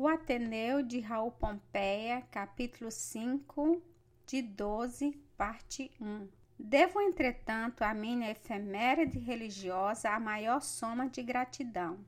O 0.00 0.06
Ateneu 0.06 0.80
de 0.80 1.00
Raul 1.00 1.32
Pompeia, 1.32 2.22
capítulo 2.30 2.88
5, 2.88 3.82
de 4.28 4.40
12, 4.40 5.10
parte 5.36 5.90
1. 6.00 6.28
Devo, 6.56 7.00
entretanto, 7.00 7.82
à 7.82 7.92
minha 7.92 8.30
efeméride 8.30 9.18
religiosa 9.18 10.10
a 10.10 10.20
maior 10.20 10.60
soma 10.62 11.08
de 11.08 11.20
gratidão. 11.20 11.98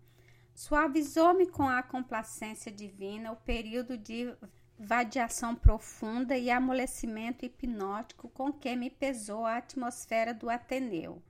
Suavizou-me 0.55 1.49
com 1.49 1.65
a 1.69 1.83
complacência 1.83 2.71
divina 2.71 3.33
o 3.33 3.37
período 3.37 3.99
de 3.99 4.33
vadiação 4.79 5.57
profunda 5.57 6.39
e 6.39 6.49
amolecimento 6.49 7.45
hipnótico 7.45 8.29
com 8.29 8.53
que 8.53 8.77
me 8.77 8.89
pesou 8.89 9.45
a 9.45 9.57
atmosfera 9.57 10.33
do 10.33 10.49
Ateneu. 10.49 11.21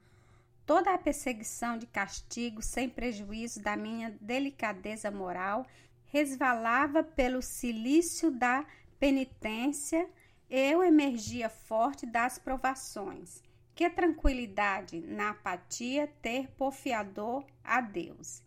Toda 0.63 0.93
a 0.93 0.97
perseguição 0.99 1.75
de 1.75 1.87
castigo, 1.87 2.61
sem 2.61 2.87
prejuízo 2.87 3.63
da 3.63 3.75
minha 3.75 4.15
delicadeza 4.21 5.09
moral, 5.09 5.65
resvalava 6.11 7.03
pelo 7.03 7.41
silício 7.41 8.29
da 8.29 8.65
penitência, 8.99 10.09
eu 10.49 10.83
emergia 10.83 11.49
forte 11.49 12.05
das 12.05 12.37
provações. 12.37 13.41
Que 13.73 13.89
tranquilidade 13.89 14.99
na 14.99 15.29
apatia 15.29 16.13
ter 16.21 16.51
por 16.51 16.73
fiador 16.73 17.45
a 17.63 17.79
Deus. 17.79 18.43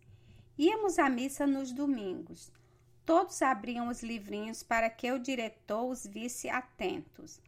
Íamos 0.58 0.98
à 0.98 1.08
missa 1.08 1.46
nos 1.46 1.72
domingos. 1.72 2.52
Todos 3.04 3.40
abriam 3.40 3.88
os 3.88 4.02
livrinhos 4.02 4.62
para 4.62 4.90
que 4.90 5.10
o 5.10 5.18
diretor 5.18 5.90
os 5.90 6.06
visse 6.06 6.48
atentos. 6.50 7.40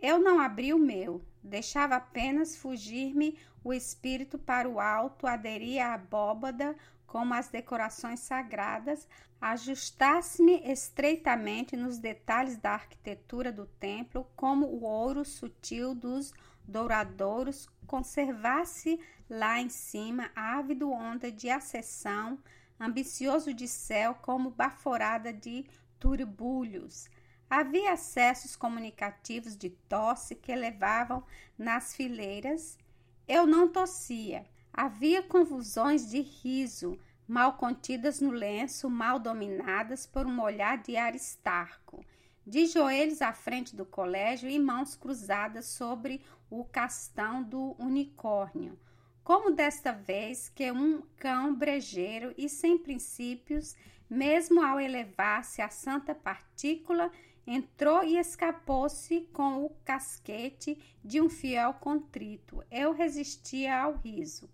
Eu 0.00 0.18
não 0.18 0.40
abri 0.40 0.72
o 0.72 0.78
meu, 0.78 1.22
deixava 1.42 1.96
apenas 1.96 2.56
fugir-me 2.56 3.38
o 3.62 3.72
espírito 3.72 4.38
para 4.38 4.68
o 4.68 4.80
alto, 4.80 5.26
aderia 5.26 5.88
à 5.88 5.94
abóbada 5.94 6.74
como 7.08 7.34
as 7.34 7.48
decorações 7.48 8.20
sagradas, 8.20 9.08
ajustasse-me 9.40 10.62
estreitamente 10.70 11.76
nos 11.76 11.98
detalhes 11.98 12.56
da 12.58 12.72
arquitetura 12.72 13.50
do 13.50 13.66
templo, 13.66 14.28
como 14.36 14.66
o 14.66 14.84
ouro 14.84 15.24
sutil 15.24 15.94
dos 15.94 16.32
douradouros 16.62 17.66
conservasse 17.86 19.00
lá 19.28 19.58
em 19.58 19.70
cima 19.70 20.30
ávido 20.36 20.92
onda 20.92 21.32
de 21.32 21.48
acessão, 21.48 22.38
ambicioso 22.78 23.54
de 23.54 23.66
céu 23.66 24.14
como 24.14 24.50
baforada 24.50 25.32
de 25.32 25.64
turbulhos. 25.98 27.08
Havia 27.48 27.94
acessos 27.94 28.54
comunicativos 28.54 29.56
de 29.56 29.70
tosse 29.70 30.34
que 30.34 30.54
levavam 30.54 31.24
nas 31.56 31.96
fileiras. 31.96 32.76
Eu 33.26 33.46
não 33.46 33.66
tossia, 33.66 34.44
Havia 34.72 35.22
convulsões 35.22 36.08
de 36.08 36.20
riso, 36.20 36.98
mal 37.26 37.54
contidas 37.54 38.20
no 38.20 38.30
lenço, 38.30 38.88
mal 38.88 39.18
dominadas 39.18 40.06
por 40.06 40.26
um 40.26 40.40
olhar 40.40 40.78
de 40.78 40.96
Aristarco, 40.96 42.04
de 42.46 42.66
joelhos 42.66 43.20
à 43.20 43.32
frente 43.32 43.76
do 43.76 43.84
colégio 43.84 44.48
e 44.48 44.58
mãos 44.58 44.94
cruzadas 44.94 45.66
sobre 45.66 46.22
o 46.48 46.64
castão 46.64 47.42
do 47.42 47.76
unicórnio, 47.78 48.78
como 49.22 49.50
desta 49.50 49.92
vez 49.92 50.48
que 50.48 50.72
um 50.72 51.02
cão 51.16 51.54
brejeiro 51.54 52.32
e 52.38 52.48
sem 52.48 52.78
princípios, 52.78 53.76
mesmo 54.08 54.62
ao 54.62 54.80
elevar-se 54.80 55.60
a 55.60 55.68
santa 55.68 56.14
partícula, 56.14 57.10
entrou 57.46 58.02
e 58.02 58.16
escapou-se 58.16 59.28
com 59.32 59.64
o 59.64 59.70
casquete 59.84 60.78
de 61.04 61.20
um 61.20 61.28
fiel 61.28 61.74
contrito. 61.74 62.62
Eu 62.70 62.92
resistia 62.92 63.78
ao 63.78 63.96
riso. 63.96 64.48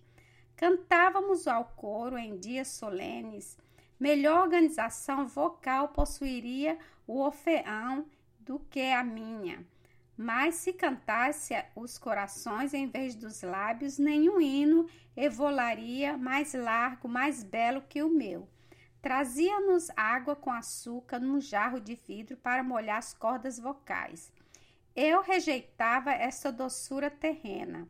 Cantávamos 0.57 1.49
ao 1.49 1.65
coro 1.77 2.17
em 2.17 2.39
dias 2.39 2.69
solenes. 2.69 3.57
Melhor 3.99 4.43
organização 4.43 5.27
vocal 5.27 5.89
possuiria 5.89 6.79
o 7.07 7.19
Orfeão 7.21 8.07
do 8.39 8.59
que 8.59 8.93
a 8.93 9.03
minha. 9.03 9.65
Mas 10.17 10.57
se 10.57 10.73
cantasse 10.73 11.55
os 11.75 11.99
corações 11.99 12.73
em 12.73 12.87
vez 12.87 13.17
dos 13.17 13.43
lábios, 13.43 13.99
nenhum 13.99 14.41
hino 14.41 14.89
evolaria 15.17 16.17
mais 16.17 16.55
largo, 16.55 17.09
mais 17.09 17.43
belo 17.43 17.83
que 17.83 18.03
o 18.03 18.09
meu. 18.09 18.49
Trazia-nos 19.03 19.91
água 19.97 20.37
com 20.37 20.51
açúcar 20.51 21.19
num 21.19 21.41
jarro 21.41 21.81
de 21.81 21.95
vidro 21.95 22.37
para 22.37 22.63
molhar 22.63 22.99
as 22.99 23.13
cordas 23.13 23.59
vocais. 23.59 24.33
Eu 24.95 25.21
rejeitava 25.21 26.13
essa 26.13 26.53
doçura 26.53 27.11
terrena. 27.11 27.89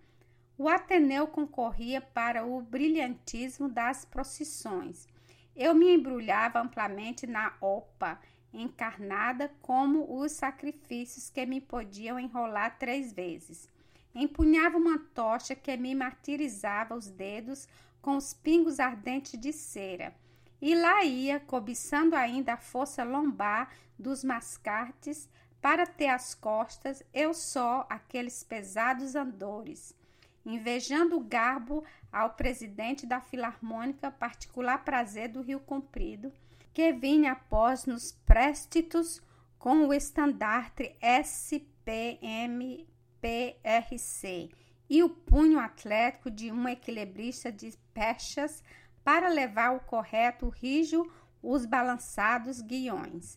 O 0.57 0.69
Ateneu 0.69 1.27
concorria 1.27 2.01
para 2.01 2.47
o 2.47 2.63
brilhantismo 2.63 3.69
das 3.69 4.05
procissões. 4.05 5.09
Eu 5.57 5.75
me 5.75 5.93
embrulhava 5.93 6.61
amplamente 6.61 7.27
na 7.27 7.55
opa, 7.61 8.21
encarnada 8.53 9.53
como 9.61 10.17
os 10.17 10.31
sacrifícios 10.31 11.29
que 11.29 11.45
me 11.45 11.61
podiam 11.61 12.21
enrolar 12.21 12.79
três 12.79 13.13
vezes. 13.13 13.69
Empunhava 14.15 14.79
uma 14.79 14.97
tocha 14.97 15.57
que 15.57 15.77
me 15.77 15.93
martirizava 15.93 16.95
os 16.95 17.11
dedos 17.11 17.67
com 18.01 18.17
os 18.17 18.33
pingos 18.33 18.79
ardentes 18.79 19.41
de 19.41 19.53
cera. 19.53 20.15
E 20.63 20.73
lá 20.77 21.03
ia, 21.03 21.41
cobiçando 21.41 22.15
ainda 22.15 22.53
a 22.53 22.59
força 22.59 23.03
lombar 23.03 23.71
dos 23.99 24.23
mascartes, 24.23 25.29
para 25.61 25.85
ter 25.85 26.09
as 26.09 26.33
costas, 26.33 27.03
eu 27.13 27.35
só 27.35 27.85
aqueles 27.91 28.45
pesados 28.45 29.17
andores 29.17 29.97
invejando 30.45 31.17
o 31.17 31.25
garbo 31.25 31.85
ao 32.13 32.31
presidente 32.35 33.07
da 33.07 33.21
Filarmônica, 33.21 34.11
particular 34.11 34.85
prazer 34.85 35.29
do 35.29 35.41
Rio 35.41 35.61
Comprido, 35.61 36.33
que 36.73 36.93
vinha 36.93 37.33
após 37.33 37.87
nos 37.87 38.13
préstitos 38.13 39.23
com 39.59 39.87
o 39.87 39.95
estandarte 39.95 40.95
SPMPRC 41.01 42.11
e 44.91 45.03
o 45.03 45.09
punho 45.09 45.59
atlético 45.59 46.31
de 46.31 46.53
um 46.53 46.69
equilibrista 46.69 47.51
de 47.51 47.73
pechas 47.93 48.63
para 49.03 49.29
levar 49.29 49.75
o 49.75 49.81
correto 49.81 50.49
rijo 50.49 51.11
os 51.43 51.67
balançados 51.67 52.61
guiões. 52.61 53.37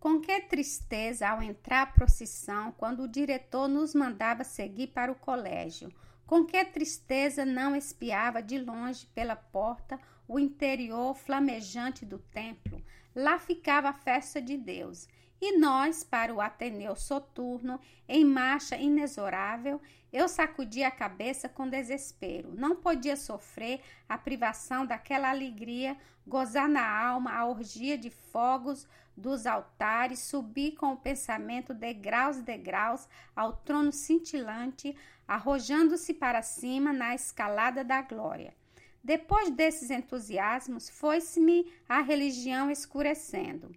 Com 0.00 0.20
que 0.20 0.40
tristeza 0.42 1.28
ao 1.28 1.42
entrar 1.42 1.82
a 1.82 1.86
procissão, 1.86 2.72
quando 2.72 3.04
o 3.04 3.08
diretor 3.08 3.68
nos 3.68 3.94
mandava 3.94 4.44
seguir 4.44 4.88
para 4.88 5.10
o 5.10 5.14
colégio, 5.14 5.90
com 6.26 6.44
que 6.44 6.64
tristeza 6.64 7.44
não 7.44 7.76
espiava 7.76 8.42
de 8.42 8.58
longe 8.58 9.06
pela 9.14 9.36
porta 9.36 9.98
o 10.26 10.38
interior 10.38 11.14
flamejante 11.14 12.04
do 12.04 12.18
templo. 12.18 12.82
Lá 13.14 13.38
ficava 13.38 13.90
a 13.90 13.92
festa 13.92 14.40
de 14.40 14.56
Deus. 14.56 15.06
E 15.40 15.58
nós, 15.58 16.02
para 16.02 16.32
o 16.32 16.40
Ateneu 16.40 16.96
soturno, 16.96 17.78
em 18.08 18.24
marcha 18.24 18.76
inexorável, 18.76 19.80
eu 20.12 20.28
sacudia 20.28 20.88
a 20.88 20.92
cabeça 20.92 21.48
com 21.48 21.68
desespero. 21.68 22.54
Não 22.54 22.76
podia 22.76 23.16
sofrer 23.16 23.80
a 24.08 24.16
privação 24.16 24.86
daquela 24.86 25.28
alegria, 25.28 25.96
gozar 26.26 26.68
na 26.68 26.88
alma 26.88 27.34
a 27.34 27.46
orgia 27.46 27.98
de 27.98 28.10
fogos 28.10 28.86
dos 29.16 29.46
altares, 29.46 30.20
subir 30.20 30.72
com 30.72 30.92
o 30.92 30.96
pensamento 30.96 31.74
degraus 31.74 32.40
degraus 32.40 33.08
ao 33.34 33.52
trono 33.52 33.92
cintilante, 33.92 34.96
arrojando-se 35.26 36.14
para 36.14 36.42
cima 36.42 36.92
na 36.92 37.14
escalada 37.14 37.82
da 37.82 38.02
glória. 38.02 38.54
Depois 39.02 39.50
desses 39.50 39.90
entusiasmos, 39.90 40.88
foi-se-me 40.88 41.70
a 41.88 42.00
religião 42.00 42.70
escurecendo. 42.70 43.70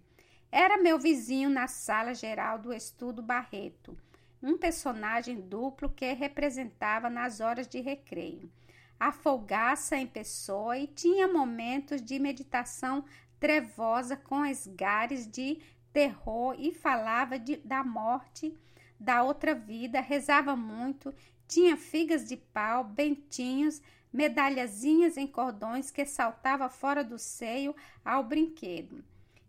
Era 0.50 0.78
meu 0.78 0.98
vizinho 0.98 1.50
na 1.50 1.68
sala 1.68 2.14
geral 2.14 2.58
do 2.58 2.72
estudo 2.72 3.22
Barreto, 3.22 3.96
um 4.42 4.56
personagem 4.56 5.40
duplo 5.40 5.90
que 5.90 6.12
representava 6.14 7.10
nas 7.10 7.40
horas 7.40 7.68
de 7.68 7.80
recreio. 7.80 8.50
A 8.98 9.12
folgaça 9.12 9.96
em 9.96 10.06
pessoa 10.06 10.78
e 10.78 10.86
tinha 10.86 11.28
momentos 11.28 12.02
de 12.02 12.18
meditação 12.18 13.04
trevosa 13.38 14.16
com 14.16 14.44
esgares 14.44 15.26
de 15.26 15.60
terror 15.92 16.56
e 16.58 16.72
falava 16.72 17.38
de, 17.38 17.56
da 17.56 17.84
morte, 17.84 18.56
da 18.98 19.22
outra 19.22 19.54
vida, 19.54 20.00
rezava 20.00 20.56
muito, 20.56 21.14
tinha 21.48 21.76
figas 21.76 22.28
de 22.28 22.36
pau, 22.36 22.84
bentinhos, 22.84 23.82
medalhazinhas 24.12 25.16
em 25.16 25.26
cordões 25.26 25.90
que 25.90 26.06
saltava 26.06 26.68
fora 26.68 27.02
do 27.02 27.18
seio 27.18 27.74
ao 28.04 28.22
brinquedo. 28.22 29.02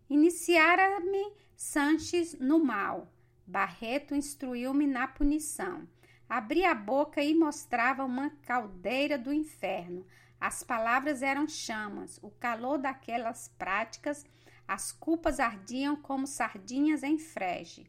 Iniciara-me 0.08 1.32
Sanches 1.62 2.38
no 2.40 2.58
mal. 2.58 3.12
Barreto 3.46 4.14
instruiu-me 4.14 4.86
na 4.86 5.06
punição. 5.06 5.86
Abri 6.26 6.64
a 6.64 6.74
boca 6.74 7.22
e 7.22 7.34
mostrava 7.34 8.02
uma 8.02 8.30
caldeira 8.46 9.18
do 9.18 9.30
inferno. 9.30 10.06
As 10.40 10.62
palavras 10.62 11.22
eram 11.22 11.46
chamas, 11.46 12.18
o 12.22 12.30
calor 12.30 12.78
daquelas 12.78 13.48
práticas, 13.58 14.24
as 14.66 14.90
culpas 14.90 15.38
ardiam 15.38 15.94
como 15.94 16.26
sardinhas 16.26 17.02
em 17.02 17.18
frege. 17.18 17.86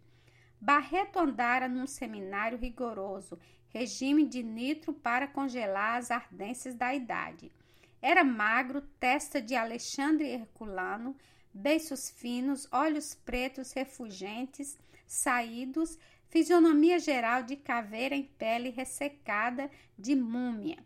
Barreto 0.60 1.18
andara 1.18 1.70
num 1.70 1.88
seminário 1.88 2.58
rigoroso, 2.58 3.40
regime 3.74 4.26
de 4.26 4.44
nitro 4.44 4.94
para 4.94 5.28
congelar 5.28 5.98
as 5.98 6.12
ardências 6.12 6.76
da 6.76 6.94
idade. 6.94 7.52
Era 8.02 8.24
magro, 8.24 8.82
testa 9.00 9.42
de 9.42 9.56
Alexandre 9.56 10.28
Herculano, 10.28 11.16
beiços 11.54 12.10
finos, 12.10 12.68
olhos 12.72 13.14
pretos 13.14 13.74
refugentes, 13.74 14.78
saídos, 15.06 16.00
fisionomia 16.30 16.98
geral 16.98 17.44
de 17.44 17.56
caveira 17.56 18.16
em 18.16 18.24
pele 18.24 18.70
ressecada 18.70 19.70
de 19.98 20.16
múmia. 20.16 20.78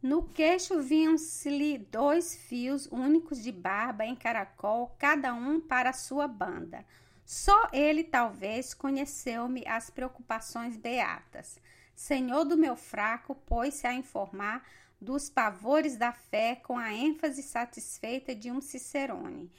No 0.00 0.24
queixo 0.24 0.80
vinham-se-lhe 0.80 1.78
dois 1.78 2.34
fios 2.34 2.86
únicos 2.86 3.42
de 3.42 3.52
barba 3.52 4.04
em 4.04 4.16
caracol, 4.16 4.96
cada 4.98 5.32
um 5.32 5.60
para 5.60 5.90
a 5.90 5.92
sua 5.92 6.26
banda. 6.26 6.84
Só 7.24 7.68
ele, 7.72 8.02
talvez, 8.02 8.74
conheceu-me 8.74 9.64
as 9.66 9.90
preocupações 9.90 10.76
beatas. 10.76 11.60
Senhor 11.94 12.44
do 12.44 12.56
meu 12.56 12.76
fraco, 12.76 13.34
pôs-se 13.34 13.86
a 13.86 13.94
informar 13.94 14.66
dos 15.00 15.28
pavores 15.28 15.96
da 15.96 16.12
fé 16.12 16.56
com 16.56 16.78
a 16.78 16.92
ênfase 16.92 17.42
satisfeita 17.42 18.34
de 18.34 18.50
um 18.50 18.60
Cicerone. 18.60 19.50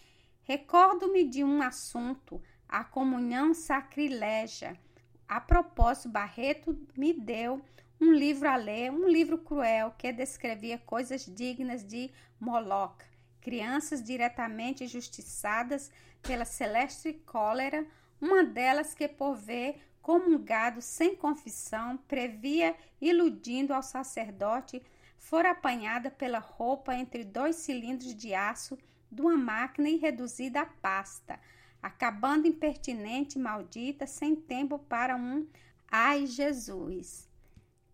Recordo-me 0.43 1.23
de 1.27 1.43
um 1.43 1.61
assunto, 1.61 2.41
a 2.67 2.83
comunhão 2.83 3.53
sacrilégia. 3.53 4.79
A 5.27 5.39
propósito, 5.39 6.09
Barreto 6.09 6.77
me 6.97 7.13
deu 7.13 7.61
um 7.99 8.11
livro 8.11 8.49
a 8.49 8.55
ler, 8.55 8.91
um 8.91 9.07
livro 9.07 9.37
cruel 9.37 9.93
que 9.97 10.11
descrevia 10.11 10.77
coisas 10.77 11.25
dignas 11.25 11.85
de 11.85 12.11
Moloch, 12.39 13.03
crianças 13.39 14.03
diretamente 14.03 14.87
justiçadas 14.87 15.91
pela 16.21 16.45
celeste 16.45 17.13
cólera, 17.25 17.85
uma 18.19 18.43
delas 18.43 18.93
que 18.93 19.07
por 19.07 19.35
ver 19.35 19.81
como 20.03 20.35
um 20.35 20.37
gado 20.37 20.81
sem 20.81 21.15
confissão, 21.15 21.97
previa, 21.97 22.75
iludindo 22.99 23.73
ao 23.73 23.81
sacerdote, 23.81 24.83
fora 25.17 25.51
apanhada 25.51 26.11
pela 26.11 26.39
roupa 26.39 26.93
entre 26.93 27.23
dois 27.23 27.55
cilindros 27.55 28.13
de 28.13 28.33
aço 28.35 28.77
de 29.09 29.21
uma 29.21 29.37
máquina 29.37 29.89
e 29.89 29.95
reduzida 29.95 30.59
a 30.59 30.65
pasta, 30.65 31.39
acabando 31.81 32.45
impertinente, 32.45 33.39
maldita, 33.39 34.05
sem 34.05 34.35
tempo 34.35 34.77
para 34.77 35.15
um 35.15 35.47
ai 35.89 36.27
Jesus. 36.27 37.29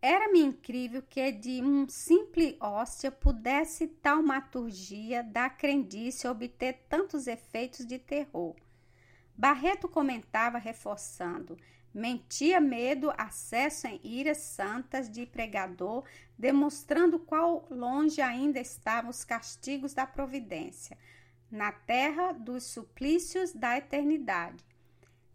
Era-me 0.02 0.42
incrível 0.42 1.04
que 1.08 1.32
de 1.32 1.62
um 1.62 1.88
simples 1.88 2.56
hóstia 2.60 3.12
pudesse 3.12 3.86
taumaturgia 3.86 5.22
da 5.22 5.48
crendice 5.48 6.28
obter 6.28 6.86
tantos 6.90 7.28
efeitos 7.28 7.86
de 7.86 8.00
terror. 8.00 8.56
Barreto 9.38 9.88
comentava, 9.88 10.58
reforçando: 10.58 11.58
Mentia 11.94 12.60
medo, 12.60 13.12
acesso 13.18 13.88
em 13.88 14.00
iras 14.04 14.38
santas 14.38 15.10
de 15.10 15.26
pregador, 15.26 16.04
demonstrando 16.38 17.18
qual 17.18 17.68
longe 17.70 18.22
ainda 18.22 18.60
estavam 18.60 19.10
os 19.10 19.24
castigos 19.24 19.94
da 19.94 20.06
providência, 20.06 20.98
na 21.52 21.72
terra 21.72 22.32
dos 22.32 22.64
suplícios 22.64 23.52
da 23.54 23.78
eternidade. 23.78 24.64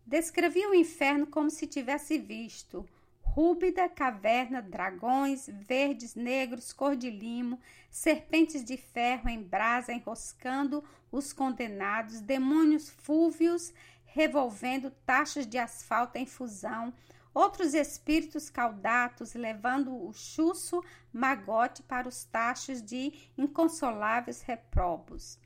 Descrevia 0.06 0.70
o 0.70 0.74
inferno 0.74 1.26
como 1.26 1.50
se 1.50 1.66
tivesse 1.66 2.18
visto, 2.18 2.88
rúbida 3.20 3.88
caverna, 3.88 4.62
dragões, 4.62 5.48
verdes, 5.52 6.14
negros, 6.14 6.72
cor 6.72 6.94
de 6.94 7.10
limo, 7.10 7.58
serpentes 7.90 8.64
de 8.64 8.76
ferro 8.76 9.28
em 9.28 9.42
brasa 9.42 9.92
enroscando 9.92 10.84
os 11.10 11.32
condenados, 11.32 12.20
demônios 12.20 12.88
fúvios 12.88 13.72
revolvendo 14.14 14.92
tachos 15.04 15.44
de 15.44 15.58
asfalto 15.58 16.16
em 16.16 16.24
fusão, 16.24 16.94
outros 17.34 17.74
espíritos 17.74 18.48
caudatos 18.48 19.34
levando 19.34 19.92
o 19.92 20.12
chuço 20.12 20.80
magote 21.12 21.82
para 21.82 22.08
os 22.08 22.22
tachos 22.22 22.80
de 22.80 23.12
inconsoláveis 23.36 24.40
reprobos. 24.40 25.36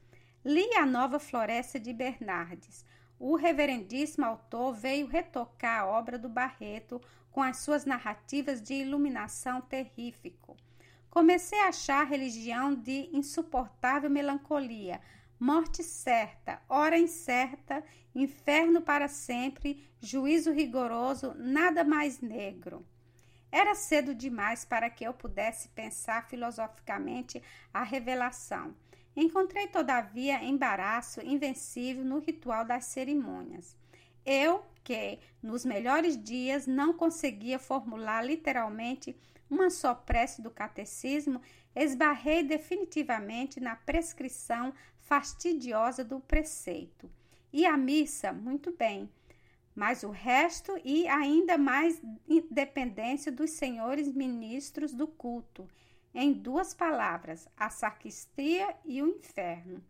Li 0.45 0.75
a 0.75 0.85
nova 0.85 1.19
floresta 1.19 1.81
de 1.81 1.95
Bernardes. 1.95 2.85
O 3.19 3.37
reverendíssimo 3.37 4.27
autor 4.27 4.75
veio 4.75 5.07
retocar 5.07 5.81
a 5.81 5.87
obra 5.87 6.19
do 6.19 6.29
Barreto 6.29 7.01
com 7.31 7.43
as 7.43 7.57
suas 7.61 7.87
narrativas 7.87 8.61
de 8.61 8.75
iluminação 8.75 9.63
terrífico. 9.63 10.55
Comecei 11.09 11.59
a 11.63 11.69
achar 11.69 12.03
a 12.03 12.09
religião 12.09 12.75
de 12.75 13.09
insuportável 13.15 14.11
melancolia, 14.11 15.01
morte 15.39 15.83
certa, 15.83 16.61
hora 16.69 16.99
incerta, 16.99 17.85
inferno 18.15 18.83
para 18.83 19.09
sempre, 19.09 19.89
juízo 20.01 20.53
rigoroso, 20.53 21.35
nada 21.37 21.85
mais 21.85 22.21
negro. 22.21 22.85
Era 23.51 23.75
cedo 23.75 24.15
demais 24.15 24.65
para 24.65 24.91
que 24.91 25.05
eu 25.05 25.15
pudesse 25.15 25.69
pensar 25.69 26.29
filosoficamente 26.29 27.43
a 27.73 27.83
revelação. 27.83 28.75
Encontrei, 29.17 29.67
todavia, 29.67 30.45
embaraço 30.45 31.21
invencível 31.21 32.05
no 32.05 32.19
ritual 32.19 32.65
das 32.65 32.85
cerimônias. 32.85 33.77
Eu, 34.25 34.65
que 34.89 35.19
nos 35.43 35.67
melhores 35.67 36.17
dias 36.17 36.67
não 36.67 36.95
conseguia 36.95 37.59
formular 37.59 38.25
literalmente 38.25 39.15
uma 39.51 39.69
só 39.69 39.95
prece 39.95 40.41
do 40.41 40.51
catecismo, 40.51 41.43
esbarrei 41.77 42.43
definitivamente 42.43 43.61
na 43.61 43.77
prescrição 43.77 44.73
fastidiosa 44.99 46.03
do 46.03 46.21
preceito. 46.21 47.11
E 47.53 47.67
a 47.67 47.77
missa, 47.77 48.33
muito 48.33 48.73
bem, 48.73 49.11
mas 49.75 50.05
o 50.05 50.11
resto 50.11 50.75
e 50.83 51.07
ainda 51.07 51.59
mais 51.59 52.01
dependência 52.51 53.31
dos 53.31 53.51
senhores 53.51 54.11
ministros 54.11 54.95
do 54.95 55.07
culto. 55.07 55.69
Em 56.15 56.33
duas 56.33 56.73
palavras, 56.73 57.47
a 57.59 57.69
sacristia 57.69 58.75
e 58.87 59.03
o 59.03 59.07
inferno. 59.07 59.85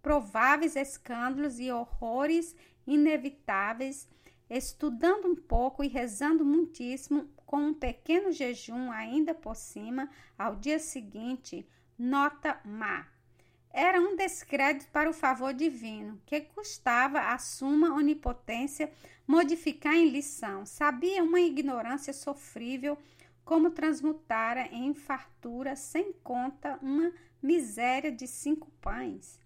Prováveis 0.00 0.76
escândalos 0.76 1.60
e 1.60 1.70
horrores 1.70 2.56
inevitáveis, 2.86 4.08
estudando 4.58 5.26
um 5.26 5.36
pouco 5.36 5.84
e 5.84 5.88
rezando 5.88 6.44
muitíssimo, 6.44 7.28
com 7.46 7.68
um 7.68 7.74
pequeno 7.74 8.32
jejum 8.32 8.90
ainda 8.90 9.34
por 9.34 9.54
cima, 9.54 10.10
ao 10.36 10.56
dia 10.56 10.78
seguinte, 10.78 11.66
nota 11.98 12.60
má. 12.64 13.06
Era 13.72 14.00
um 14.00 14.16
descrédito 14.16 14.90
para 14.90 15.08
o 15.08 15.14
favor 15.14 15.54
divino, 15.54 16.20
que 16.26 16.40
custava 16.40 17.20
a 17.20 17.38
suma 17.38 17.94
onipotência 17.94 18.92
modificar 19.26 19.94
em 19.94 20.08
lição. 20.08 20.66
Sabia 20.66 21.22
uma 21.22 21.40
ignorância 21.40 22.12
sofrível 22.12 22.98
como 23.44 23.70
transmutara 23.70 24.66
em 24.72 24.92
fartura 24.92 25.76
sem 25.76 26.12
conta 26.12 26.78
uma 26.82 27.12
miséria 27.40 28.10
de 28.10 28.26
cinco 28.26 28.68
pães. 28.80 29.38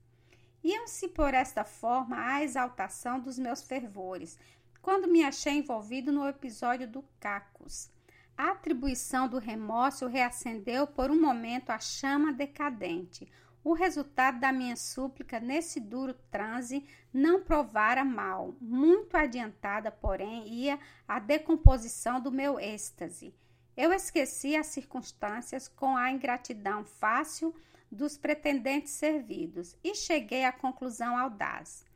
Iam-se 0.62 1.08
por 1.08 1.34
esta 1.34 1.62
forma 1.64 2.16
à 2.18 2.42
exaltação 2.42 3.20
dos 3.20 3.38
meus 3.38 3.62
fervores, 3.62 4.38
quando 4.84 5.08
me 5.08 5.24
achei 5.24 5.54
envolvido 5.54 6.12
no 6.12 6.28
episódio 6.28 6.86
do 6.86 7.02
Cacos. 7.18 7.90
A 8.36 8.50
atribuição 8.50 9.26
do 9.26 9.38
remorso 9.38 10.06
reacendeu 10.06 10.86
por 10.86 11.10
um 11.10 11.18
momento 11.18 11.70
a 11.70 11.78
chama 11.78 12.34
decadente. 12.34 13.26
O 13.64 13.72
resultado 13.72 14.38
da 14.38 14.52
minha 14.52 14.76
súplica 14.76 15.40
nesse 15.40 15.80
duro 15.80 16.12
transe 16.30 16.84
não 17.10 17.42
provara 17.42 18.04
mal. 18.04 18.54
Muito 18.60 19.16
adiantada, 19.16 19.90
porém, 19.90 20.46
ia 20.48 20.78
a 21.08 21.18
decomposição 21.18 22.20
do 22.20 22.30
meu 22.30 22.60
êxtase. 22.60 23.34
Eu 23.74 23.90
esqueci 23.90 24.54
as 24.54 24.66
circunstâncias 24.66 25.66
com 25.66 25.96
a 25.96 26.10
ingratidão 26.10 26.84
fácil 26.84 27.54
dos 27.90 28.18
pretendentes 28.18 28.92
servidos 28.92 29.74
e 29.82 29.94
cheguei 29.94 30.44
à 30.44 30.52
conclusão 30.52 31.16
audaz. 31.16 31.86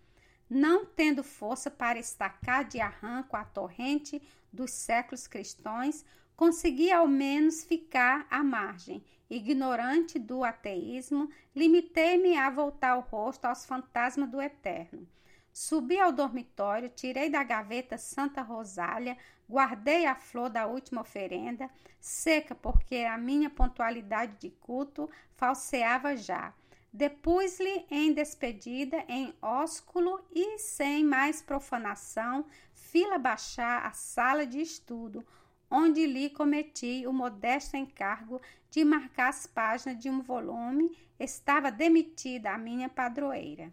Não 0.49 0.85
tendo 0.85 1.23
força 1.23 1.71
para 1.71 1.99
estacar 1.99 2.65
de 2.65 2.81
arranco 2.81 3.37
a 3.37 3.45
torrente 3.45 4.23
dos 4.53 4.71
séculos 4.71 5.27
cristãos, 5.27 6.05
consegui 6.37 6.91
ao 6.91 7.07
menos 7.07 7.65
ficar 7.65 8.27
à 8.31 8.43
margem 8.43 9.05
Ignorante 9.31 10.19
do 10.19 10.43
ateísmo, 10.43 11.31
limitei-me 11.55 12.39
a 12.39 12.49
voltar 12.49 12.97
o 12.97 13.01
rosto 13.01 13.45
aos 13.45 13.67
fantasmas 13.67 14.31
do 14.31 14.41
eterno. 14.41 15.07
Subi 15.53 16.01
ao 16.01 16.11
dormitório, 16.11 16.89
tirei 16.89 17.29
da 17.29 17.43
gaveta 17.45 17.99
Santa 17.99 18.41
Rosália, 18.41 19.19
guardei 19.47 20.07
a 20.07 20.15
flor 20.15 20.49
da 20.49 20.67
última 20.67 21.03
oferenda, 21.03 21.69
seca 22.01 22.55
porque 22.55 22.97
a 22.97 23.19
minha 23.19 23.51
pontualidade 23.51 24.37
de 24.39 24.51
culto 24.51 25.11
falseava 25.37 26.17
já. 26.17 26.55
Depus-lhe 26.99 27.87
em 27.93 28.13
despedida, 28.13 29.05
em 29.07 29.33
ósculo 29.41 30.21
e 30.35 30.59
sem 30.59 31.05
mais 31.05 31.41
profanação, 31.41 32.45
fila 32.75 33.17
baixar 33.17 33.87
a 33.87 33.93
sala 33.93 34.45
de 34.45 34.61
estudo, 34.61 35.25
onde 35.71 36.05
lhe 36.05 36.29
cometi 36.29 37.07
o 37.07 37.13
modesto 37.13 37.77
encargo 37.77 38.43
de 38.69 38.85
marcar 38.85 39.29
as 39.29 39.47
páginas 39.47 39.97
de 39.97 40.11
um 40.11 40.21
volume, 40.21 40.91
estava 41.21 41.71
demitida 41.71 42.51
a 42.51 42.59
minha 42.59 42.89
padroeira. 42.89 43.73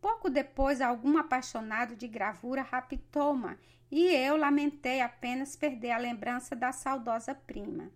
Pouco 0.00 0.28
depois, 0.28 0.80
algum 0.80 1.18
apaixonado 1.18 1.94
de 1.94 2.08
gravura 2.08 2.62
raptou-me 2.62 3.56
e 3.88 4.06
eu 4.16 4.36
lamentei 4.36 5.00
apenas 5.00 5.54
perder 5.54 5.92
a 5.92 5.98
lembrança 5.98 6.56
da 6.56 6.72
saudosa 6.72 7.36
prima. 7.36 7.88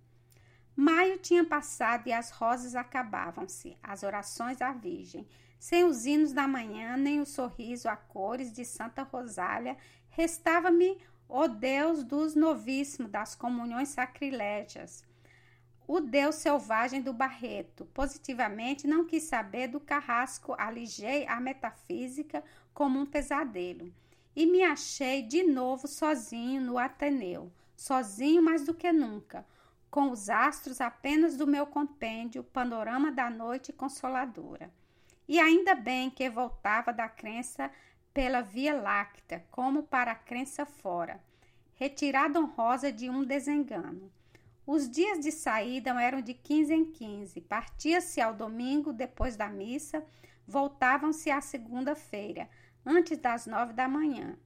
Maio 0.77 1.17
tinha 1.17 1.43
passado 1.43 2.07
e 2.07 2.13
as 2.13 2.31
rosas 2.31 2.75
acabavam-se, 2.75 3.79
as 3.83 4.03
orações 4.03 4.61
à 4.61 4.73
Virgem. 4.73 5.27
sem 5.59 5.85
os 5.85 6.05
hinos 6.05 6.35
da 6.35 6.47
manhã, 6.47 6.99
nem 6.99 7.19
o 7.19 7.25
sorriso 7.25 7.89
a 7.89 7.97
cores 7.97 8.53
de 8.53 8.63
Santa 8.63 9.03
Rosália, 9.03 9.75
restava-me 10.11 10.99
o 11.27 11.49
Deus 11.49 12.05
dos 12.05 12.35
novíssimos, 12.35 13.11
das 13.11 13.35
comunhões 13.35 13.89
sacrilégias. 13.89 15.03
O 15.89 15.99
Deus 15.99 16.35
selvagem 16.37 17.01
do 17.01 17.13
Barreto. 17.13 17.87
Positivamente 17.87 18.87
não 18.87 19.07
quis 19.07 19.23
saber 19.23 19.69
do 19.69 19.81
carrasco, 19.81 20.55
alijei 20.59 21.27
a 21.27 21.41
metafísica 21.41 22.45
como 22.75 23.01
um 23.01 23.07
pesadelo. 23.07 23.93
E 24.35 24.45
me 24.45 24.63
achei 24.63 25.23
de 25.23 25.43
novo 25.43 25.89
sozinho 25.89 26.61
no 26.61 26.77
Ateneu, 26.77 27.51
sozinho 27.75 28.43
mais 28.43 28.67
do 28.67 28.75
que 28.75 28.93
nunca, 28.93 29.47
com 29.91 30.11
os 30.11 30.29
astros 30.29 30.81
apenas 30.81 31.37
do 31.37 31.47
meu 31.47 31.67
compêndio, 31.67 32.45
panorama 32.45 33.11
da 33.11 33.31
noite 33.31 33.73
consoladora. 33.73 34.71
E 35.29 35.41
ainda 35.41 35.75
bem 35.75 36.11
que 36.11 36.29
voltava 36.31 36.93
da 36.93 37.09
crença 37.09 37.71
pela 38.13 38.41
Via 38.41 38.75
Láctea, 38.75 39.45
como 39.51 39.83
para 39.83 40.13
a 40.13 40.15
crença 40.15 40.65
fora, 40.65 41.21
retirada 41.75 42.41
honrosa 42.41 42.91
de 42.91 43.11
um 43.11 43.25
desengano. 43.25 44.11
Os 44.67 44.91
dias 44.91 45.21
de 45.21 45.31
saída 45.31 45.91
eram 46.03 46.21
de 46.21 46.35
15 46.35 46.75
em 46.75 46.85
15. 46.85 47.41
Partia-se 47.43 48.21
ao 48.21 48.35
domingo, 48.35 48.93
depois 48.93 49.37
da 49.37 49.49
missa, 49.49 50.05
voltavam-se 50.47 51.31
à 51.31 51.41
segunda-feira, 51.41 52.49
antes 52.85 53.19
das 53.19 53.47
nove 53.47 53.73
da 53.73 53.89
manhã. 53.89 54.37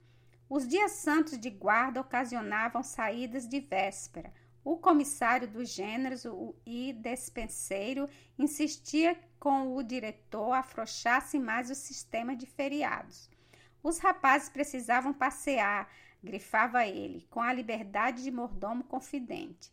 Os 0.49 0.67
dias 0.67 0.93
santos 0.93 1.39
de 1.39 1.49
guarda 1.49 2.01
ocasionavam 2.01 2.83
saídas 2.83 3.47
de 3.47 3.61
véspera. 3.61 4.33
O 4.63 4.77
comissário 4.77 5.49
dos 5.49 5.71
gêneros 5.71 6.25
e 6.67 6.93
despenseiro 6.93 8.09
insistia 8.39 9.19
com 9.39 9.75
o 9.75 9.83
diretor 9.83 10.53
afrouxasse 10.53 11.39
mais 11.39 11.71
o 11.71 11.75
sistema 11.75 12.37
de 12.37 12.45
feriados. 12.45 13.31
Os 13.83 13.99
rapazes 13.99 14.51
precisavam 14.51 15.15
passear, 15.15 15.91
grifava 16.23 16.87
ele, 16.87 17.27
com 17.31 17.41
a 17.41 17.53
liberdade 17.53 18.23
de 18.23 18.31
mordomo 18.31 18.85
confidente. 18.85 19.73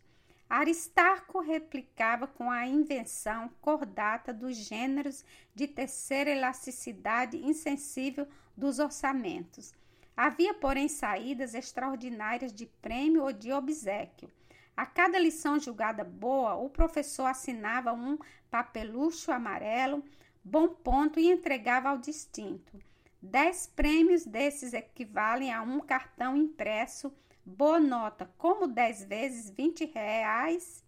Aristarco 0.50 1.41
replicava 1.41 2.25
com 2.25 2.50
a 2.50 2.65
invenção 2.65 3.50
cordata 3.60 4.34
dos 4.34 4.56
gêneros 4.56 5.25
de 5.53 5.67
terceira 5.67 6.29
elasticidade 6.29 7.36
insensível 7.36 8.25
dos 8.56 8.79
orçamentos. 8.79 9.74
Havia, 10.15 10.53
porém, 10.53 10.88
saídas 10.88 11.53
extraordinárias 11.53 12.53
de 12.53 12.65
prêmio 12.65 13.24
ou 13.24 13.34
de 13.34 13.51
obsequio. 13.51 14.32
A 14.77 14.86
cada 14.86 15.17
lição 15.17 15.60
julgada 15.60 16.03
boa, 16.03 16.53
o 16.53 16.69
professor 16.69 17.25
assinava 17.25 17.93
um 17.93 18.15
papelucho 18.48 19.31
amarelo, 19.31 20.05
bom 20.43 20.67
ponto 20.67 21.19
e 21.19 21.31
entregava 21.31 21.89
ao 21.89 21.98
distinto. 21.98 22.79
Dez 23.19 23.65
prêmios 23.65 24.24
desses 24.24 24.74
equivalem 24.74 25.51
a 25.51 25.63
um 25.63 25.79
cartão 25.79 26.38
impresso. 26.38 27.12
Boa 27.43 27.79
nota, 27.79 28.29
como 28.38 28.67
dez 28.67 29.03
vezes 29.03 29.50
vinte 29.50 29.84
reais, 29.84 30.86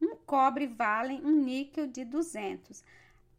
um 0.00 0.16
cobre 0.16 0.66
vale 0.66 1.20
um 1.24 1.30
níquel 1.30 1.86
de 1.86 2.04
duzentos. 2.04 2.82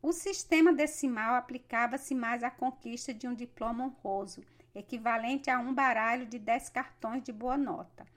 O 0.01 0.13
sistema 0.13 0.71
decimal 0.71 1.35
aplicava-se 1.35 2.15
mais 2.15 2.41
à 2.41 2.49
conquista 2.49 3.13
de 3.13 3.27
um 3.27 3.33
diploma 3.33 3.83
honroso, 3.83 4.45
equivalente 4.73 5.49
a 5.49 5.59
um 5.59 5.73
baralho 5.73 6.25
de 6.25 6.39
dez 6.39 6.69
cartões 6.69 7.21
de 7.21 7.33
boa 7.33 7.57
nota. 7.57 8.07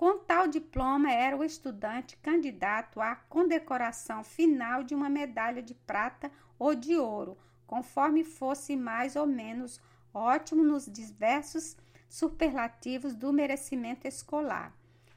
Com 0.00 0.16
tal 0.16 0.48
diploma, 0.48 1.12
era 1.12 1.36
o 1.36 1.44
estudante 1.44 2.16
candidato 2.22 3.02
à 3.02 3.14
condecoração 3.14 4.24
final 4.24 4.82
de 4.82 4.94
uma 4.94 5.10
medalha 5.10 5.62
de 5.62 5.74
prata 5.74 6.32
ou 6.58 6.74
de 6.74 6.96
ouro, 6.96 7.36
conforme 7.66 8.24
fosse 8.24 8.76
mais 8.76 9.14
ou 9.14 9.26
menos 9.26 9.78
ótimo 10.14 10.64
nos 10.64 10.86
diversos 10.86 11.76
superlativos 12.08 13.14
do 13.14 13.30
merecimento 13.30 14.08
escolar. 14.08 14.74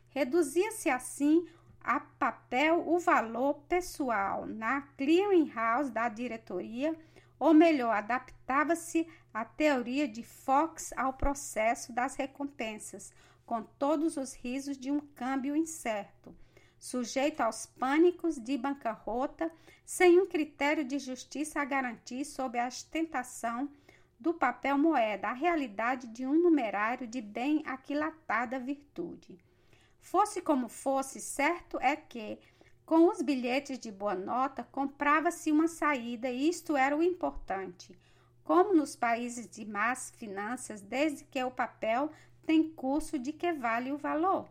Reduzia-se 0.09 0.89
assim 0.89 1.47
a 1.79 2.01
papel 2.01 2.85
o 2.85 2.99
valor 2.99 3.53
pessoal 3.69 4.45
na 4.45 4.81
clearing 4.97 5.49
house 5.49 5.89
da 5.91 6.09
diretoria, 6.09 6.93
ou 7.39 7.53
melhor, 7.53 7.95
adaptava-se 7.95 9.07
a 9.33 9.45
teoria 9.45 10.09
de 10.09 10.23
Fox 10.23 10.91
ao 10.97 11.13
processo 11.13 11.93
das 11.93 12.17
recompensas, 12.17 13.13
com 13.53 13.61
todos 13.61 14.17
os 14.17 14.33
risos 14.33 14.75
de 14.75 14.89
um 14.89 14.99
câmbio 14.99 15.55
incerto 15.55 16.35
sujeito 16.79 17.39
aos 17.39 17.67
pânicos 17.67 18.39
de 18.39 18.57
bancarrota, 18.57 19.51
sem 19.85 20.19
um 20.19 20.25
critério 20.25 20.83
de 20.83 20.97
justiça 20.97 21.61
a 21.61 21.65
garantir 21.65 22.25
sob 22.25 22.57
a 22.57 22.67
tentação 22.89 23.69
do 24.19 24.33
papel 24.33 24.75
moeda 24.75 25.27
a 25.27 25.33
realidade 25.33 26.07
de 26.07 26.25
um 26.25 26.33
numerário 26.33 27.05
de 27.05 27.21
bem 27.21 27.61
aquilatada 27.63 28.57
virtude. 28.59 29.37
Fosse 29.99 30.41
como 30.41 30.67
fosse, 30.67 31.21
certo 31.21 31.79
é 31.79 31.95
que, 31.95 32.39
com 32.87 33.07
os 33.07 33.21
bilhetes 33.21 33.77
de 33.77 33.91
boa 33.91 34.15
nota, 34.15 34.67
comprava-se 34.71 35.51
uma 35.51 35.67
saída, 35.67 36.27
e 36.27 36.49
isto 36.49 36.75
era 36.75 36.97
o 36.97 37.03
importante. 37.03 37.95
Como 38.43 38.73
nos 38.73 38.95
países 38.95 39.47
de 39.47 39.63
más 39.63 40.09
finanças, 40.17 40.81
desde 40.81 41.23
que 41.23 41.41
o 41.43 41.51
papel 41.51 42.11
tem 42.45 42.69
curso 42.69 43.17
de 43.17 43.31
que 43.31 43.51
vale 43.53 43.91
o 43.91 43.97
valor. 43.97 44.49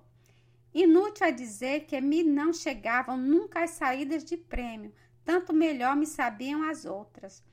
Inútil 0.74 1.26
é 1.26 1.32
dizer 1.32 1.86
que 1.86 2.00
me 2.00 2.22
não 2.22 2.52
chegavam 2.52 3.16
nunca 3.16 3.62
as 3.62 3.70
saídas 3.70 4.24
de 4.24 4.36
prêmio, 4.36 4.92
tanto 5.24 5.52
melhor 5.52 5.94
me 5.94 6.06
sabiam 6.06 6.62
as 6.62 6.84
outras. 6.84 7.44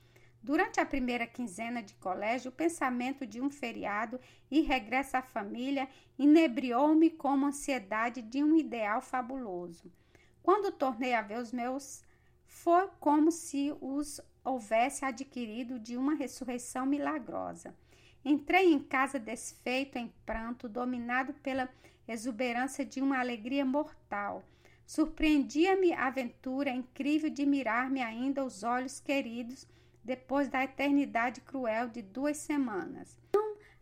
Durante 0.42 0.80
a 0.80 0.86
primeira 0.86 1.26
quinzena 1.26 1.82
de 1.82 1.94
colégio, 1.94 2.48
o 2.48 2.54
pensamento 2.54 3.26
de 3.26 3.42
um 3.42 3.50
feriado 3.50 4.18
e 4.50 4.62
regresso 4.62 5.18
à 5.18 5.22
família 5.22 5.86
inebriou-me 6.18 7.10
como 7.10 7.46
ansiedade 7.46 8.22
de 8.22 8.42
um 8.42 8.56
ideal 8.56 9.02
fabuloso. 9.02 9.92
Quando 10.42 10.72
tornei 10.72 11.12
a 11.12 11.20
ver 11.20 11.38
os 11.38 11.52
meus, 11.52 12.02
foi 12.46 12.88
como 12.98 13.30
se 13.30 13.74
os 13.82 14.18
houvesse 14.42 15.04
adquirido 15.04 15.78
de 15.78 15.96
uma 15.96 16.14
ressurreição 16.14 16.86
milagrosa. 16.86 17.74
Entrei 18.24 18.72
em 18.72 18.78
casa 18.78 19.18
desfeito 19.18 19.98
em 19.98 20.12
pranto, 20.26 20.68
dominado 20.68 21.32
pela 21.34 21.68
exuberância 22.06 22.84
de 22.84 23.00
uma 23.00 23.18
alegria 23.18 23.64
mortal. 23.64 24.44
Surpreendia-me 24.86 25.92
a 25.92 26.08
aventura 26.08 26.70
incrível 26.70 27.30
de 27.30 27.46
mirar-me 27.46 28.02
ainda 28.02 28.44
os 28.44 28.62
olhos 28.62 29.00
queridos 29.00 29.66
depois 30.02 30.48
da 30.48 30.64
eternidade 30.64 31.40
cruel 31.40 31.88
de 31.88 32.02
duas 32.02 32.38
semanas. 32.38 33.18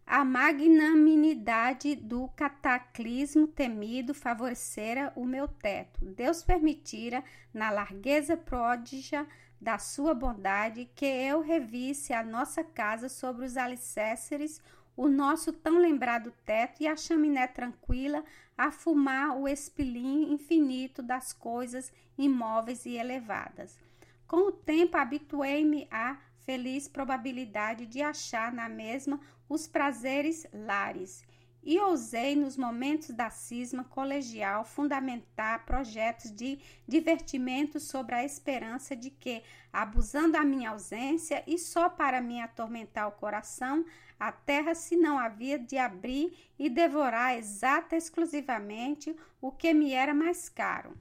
A 0.07 0.25
magnanimidade 0.25 1.95
do 1.95 2.29
cataclismo 2.29 3.47
temido 3.47 4.15
favorecera 4.15 5.13
o 5.15 5.23
meu 5.25 5.47
teto. 5.47 6.03
Deus 6.03 6.43
permitira, 6.43 7.23
na 7.53 7.71
largueza 7.71 8.35
pródiga 8.35 9.27
da 9.61 9.79
sua 9.79 10.15
bondade, 10.15 10.91
que 10.95 11.05
eu 11.05 11.41
revisse 11.41 12.13
a 12.13 12.23
nossa 12.23 12.63
casa 12.63 13.09
sobre 13.09 13.45
os 13.45 13.57
alicerces 13.57 14.61
o 14.99 15.07
nosso 15.07 15.53
tão 15.53 15.79
lembrado 15.79 16.33
teto 16.45 16.83
e 16.83 16.89
a 16.89 16.97
chaminé 16.97 17.47
tranquila 17.47 18.25
a 18.57 18.73
fumar 18.73 19.37
o 19.39 19.47
espilim 19.47 20.33
infinito 20.33 21.01
das 21.01 21.33
coisas 21.33 21.93
imóveis 22.19 22.85
e 22.85 22.97
elevadas. 22.97 23.79
Com 24.27 24.49
o 24.49 24.53
tempo, 24.53 24.97
habituei-me 24.97 25.87
à 25.89 26.17
feliz 26.41 26.89
probabilidade 26.89 27.87
de 27.87 28.03
achar 28.03 28.53
na 28.53 28.69
mesma 28.69 29.21
os 29.49 29.69
prazeres 29.69 30.45
lares 30.53 31.25
e 31.71 31.79
ousei, 31.81 32.35
nos 32.35 32.57
momentos 32.57 33.11
da 33.11 33.29
cisma 33.29 33.85
colegial, 33.85 34.65
fundamentar 34.65 35.67
projetos 35.67 36.31
de 36.31 36.59
divertimento 36.87 37.79
sobre 37.79 38.15
a 38.15 38.25
esperança 38.25 38.97
de 38.97 39.11
que, 39.11 39.43
abusando 39.71 40.39
a 40.39 40.45
minha 40.45 40.71
ausência 40.71 41.45
e 41.47 41.59
só 41.59 41.91
para 41.91 42.23
me 42.23 42.41
atormentar 42.41 43.07
o 43.07 43.13
coração, 43.13 43.85
a 44.19 44.33
terra 44.33 44.75
se 44.75 44.97
não 44.97 45.19
havia 45.19 45.59
de 45.59 45.77
abrir 45.77 46.35
e 46.59 46.71
devorar 46.71 47.37
exata 47.37 47.95
exclusivamente 47.95 49.15
o 49.39 49.53
que 49.53 49.75
me 49.75 49.93
era 49.93 50.15
mais 50.15 50.49
caro. 50.49 50.97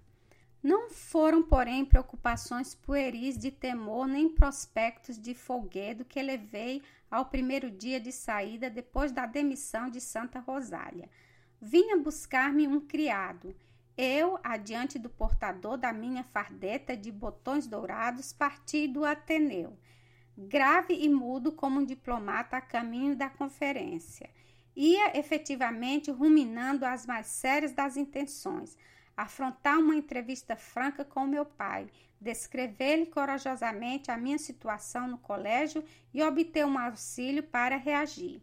Não 0.68 0.90
foram, 0.90 1.42
porém, 1.42 1.86
preocupações 1.86 2.76
pueris 2.76 3.38
de 3.38 3.50
temor 3.50 4.06
nem 4.06 4.28
prospectos 4.28 5.18
de 5.18 5.34
folguedo 5.34 6.04
que 6.04 6.22
levei 6.22 6.84
ao 7.10 7.28
primeiro 7.28 7.72
dia 7.72 8.02
de 8.02 8.12
saída 8.12 8.70
depois 8.70 9.14
da 9.14 9.26
demissão 9.26 9.90
de 9.90 10.02
Santa 10.02 10.42
Rosália. 10.42 11.10
Vinha 11.62 11.96
buscar-me 11.96 12.68
um 12.68 12.82
criado. 12.82 13.56
Eu, 13.98 14.38
adiante 14.44 15.00
do 15.00 15.10
portador 15.10 15.78
da 15.78 15.94
minha 15.94 16.26
fardeta 16.26 16.98
de 16.98 17.14
botões 17.14 17.66
dourados, 17.66 18.34
parti 18.34 18.90
do 18.90 19.06
Ateneu, 19.06 19.80
grave 20.38 20.94
e 20.94 21.08
mudo 21.08 21.54
como 21.54 21.80
um 21.80 21.86
diplomata 21.86 22.58
a 22.58 22.62
caminho 22.62 23.16
da 23.16 23.30
conferência. 23.30 24.30
Ia 24.76 25.18
efetivamente 25.18 26.12
ruminando 26.12 26.84
as 26.84 27.06
mais 27.06 27.28
sérias 27.28 27.72
das 27.72 27.96
intenções. 27.96 28.78
Afrontar 29.18 29.80
uma 29.80 29.96
entrevista 29.96 30.56
franca 30.56 31.04
com 31.04 31.26
meu 31.26 31.44
pai, 31.44 31.90
descrever-lhe 32.22 33.08
corajosamente 33.08 34.12
a 34.12 34.18
minha 34.18 34.38
situação 34.38 35.08
no 35.08 35.18
colégio 35.18 35.84
e 36.14 36.22
obter 36.22 36.66
um 36.68 36.78
auxílio 36.78 37.42
para 37.42 37.76
reagir. 37.76 38.40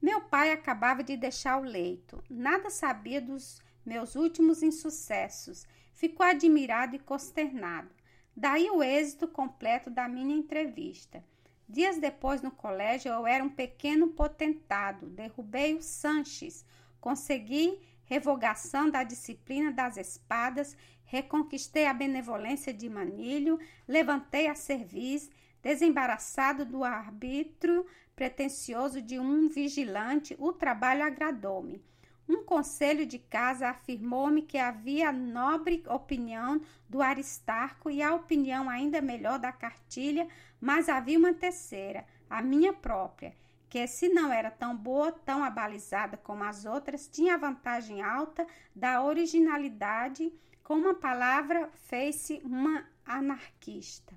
Meu 0.00 0.20
pai 0.20 0.52
acabava 0.52 1.02
de 1.02 1.16
deixar 1.16 1.60
o 1.60 1.64
leito, 1.64 2.22
nada 2.30 2.70
sabia 2.70 3.20
dos 3.20 3.60
meus 3.84 4.14
últimos 4.14 4.62
insucessos, 4.62 5.66
ficou 5.92 6.24
admirado 6.24 6.94
e 6.94 7.00
consternado. 7.00 7.90
Daí 8.34 8.70
o 8.70 8.82
êxito 8.82 9.26
completo 9.28 9.90
da 9.90 10.08
minha 10.08 10.36
entrevista. 10.36 11.22
Dias 11.68 11.98
depois, 11.98 12.42
no 12.42 12.50
colégio, 12.50 13.12
eu 13.12 13.26
era 13.26 13.42
um 13.42 13.48
pequeno 13.48 14.08
potentado. 14.08 15.06
Derrubei 15.06 15.74
o 15.74 15.82
Sanches, 15.82 16.64
consegui 17.00 17.80
revogação 18.12 18.90
da 18.90 19.02
disciplina 19.02 19.72
das 19.72 19.96
espadas, 19.96 20.76
reconquistei 21.06 21.86
a 21.86 21.94
benevolência 21.94 22.70
de 22.70 22.86
Manilho, 22.86 23.58
levantei 23.88 24.48
a 24.48 24.54
cerviz, 24.54 25.30
desembaraçado 25.62 26.66
do 26.66 26.84
arbítrio 26.84 27.86
pretensioso 28.14 29.00
de 29.00 29.18
um 29.18 29.48
vigilante, 29.48 30.36
o 30.38 30.52
trabalho 30.52 31.02
agradou-me. 31.02 31.82
Um 32.28 32.44
conselho 32.44 33.06
de 33.06 33.18
casa 33.18 33.70
afirmou-me 33.70 34.42
que 34.42 34.58
havia 34.58 35.08
a 35.08 35.12
nobre 35.12 35.82
opinião 35.88 36.60
do 36.90 37.00
Aristarco 37.00 37.88
e 37.88 38.02
a 38.02 38.14
opinião 38.14 38.68
ainda 38.68 39.00
melhor 39.00 39.38
da 39.38 39.52
cartilha, 39.52 40.28
mas 40.60 40.90
havia 40.90 41.18
uma 41.18 41.32
terceira, 41.32 42.04
a 42.28 42.42
minha 42.42 42.74
própria, 42.74 43.34
que 43.72 43.86
se 43.86 44.10
não 44.10 44.30
era 44.30 44.50
tão 44.50 44.76
boa, 44.76 45.10
tão 45.10 45.42
abalizada 45.42 46.18
como 46.18 46.44
as 46.44 46.66
outras, 46.66 47.08
tinha 47.08 47.32
a 47.32 47.38
vantagem 47.38 48.02
alta 48.02 48.46
da 48.76 49.02
originalidade, 49.02 50.30
com 50.62 50.74
uma 50.74 50.92
palavra 50.92 51.70
fez-se 51.88 52.42
uma 52.44 52.86
anarquista. 53.02 54.14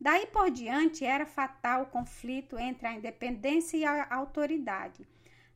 Daí 0.00 0.26
por 0.26 0.52
diante 0.52 1.04
era 1.04 1.26
fatal 1.26 1.82
o 1.82 1.86
conflito 1.86 2.56
entre 2.56 2.86
a 2.86 2.92
independência 2.92 3.76
e 3.76 3.84
a 3.84 4.06
autoridade. 4.14 5.04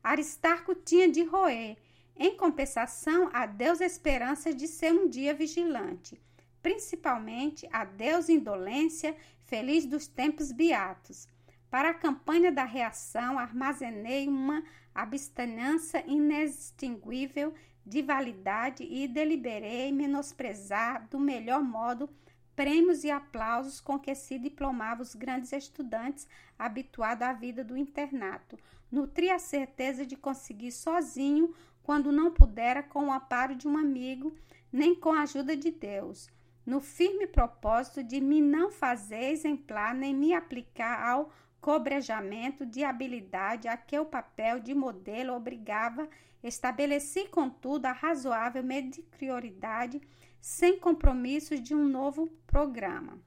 Aristarco 0.03 0.75
tinha 0.75 1.09
de 1.09 1.23
roer, 1.23 1.77
em 2.17 2.35
compensação, 2.35 3.29
a 3.31 3.45
Deus 3.45 3.79
esperança 3.79 4.53
de 4.53 4.67
ser 4.67 4.91
um 4.91 5.07
dia 5.07 5.33
vigilante, 5.33 6.21
principalmente 6.61 7.65
a 7.71 7.85
Deus 7.85 8.27
indolência, 8.27 9.15
feliz 9.45 9.85
dos 9.85 10.05
tempos 10.05 10.51
beatos. 10.51 11.29
Para 11.69 11.89
a 11.89 11.93
campanha 11.93 12.51
da 12.51 12.63
reação, 12.63 13.37
armazenei 13.37 14.27
uma 14.27 14.63
abstinência 14.95 16.03
inextinguível 16.07 17.53
de 17.85 18.01
validade 18.01 18.83
e 18.83 19.07
deliberei 19.07 19.91
menosprezar 19.91 21.07
do 21.09 21.19
melhor 21.19 21.61
modo 21.61 22.09
prêmios 22.55 23.03
e 23.03 23.11
aplausos 23.11 23.79
com 23.79 23.99
que 23.99 24.15
se 24.15 24.39
diplomavam 24.39 25.03
os 25.03 25.13
grandes 25.13 25.53
estudantes 25.53 26.27
habituados 26.57 27.21
à 27.21 27.31
vida 27.31 27.63
do 27.63 27.77
internato. 27.77 28.57
Nutri 28.91 29.29
a 29.29 29.37
certeza 29.37 30.05
de 30.05 30.15
conseguir 30.15 30.71
sozinho, 30.71 31.53
quando 31.83 32.11
não 32.11 32.31
pudera, 32.31 32.81
com 32.81 33.05
o 33.05 33.13
amparo 33.13 33.55
de 33.55 33.67
um 33.67 33.77
amigo, 33.77 34.33
nem 34.71 34.95
com 34.95 35.13
a 35.13 35.21
ajuda 35.21 35.55
de 35.55 35.69
Deus, 35.69 36.29
no 36.65 36.81
firme 36.81 37.27
propósito 37.27 38.03
de 38.03 38.19
me 38.19 38.41
não 38.41 38.71
fazer 38.71 39.31
exemplar 39.31 39.93
nem 39.93 40.13
me 40.13 40.33
aplicar 40.33 41.07
ao 41.07 41.31
cobrejamento 41.61 42.65
de 42.65 42.83
habilidade 42.83 43.67
a 43.67 43.75
que 43.75 43.97
o 43.99 44.05
papel 44.05 44.59
de 44.59 44.73
modelo 44.73 45.33
obrigava, 45.33 46.07
estabeleci, 46.43 47.27
contudo, 47.27 47.85
a 47.85 47.91
razoável 47.91 48.63
mediocridade 48.63 50.01
sem 50.39 50.79
compromissos 50.79 51.61
de 51.61 51.75
um 51.75 51.87
novo 51.87 52.27
programa. 52.45 53.19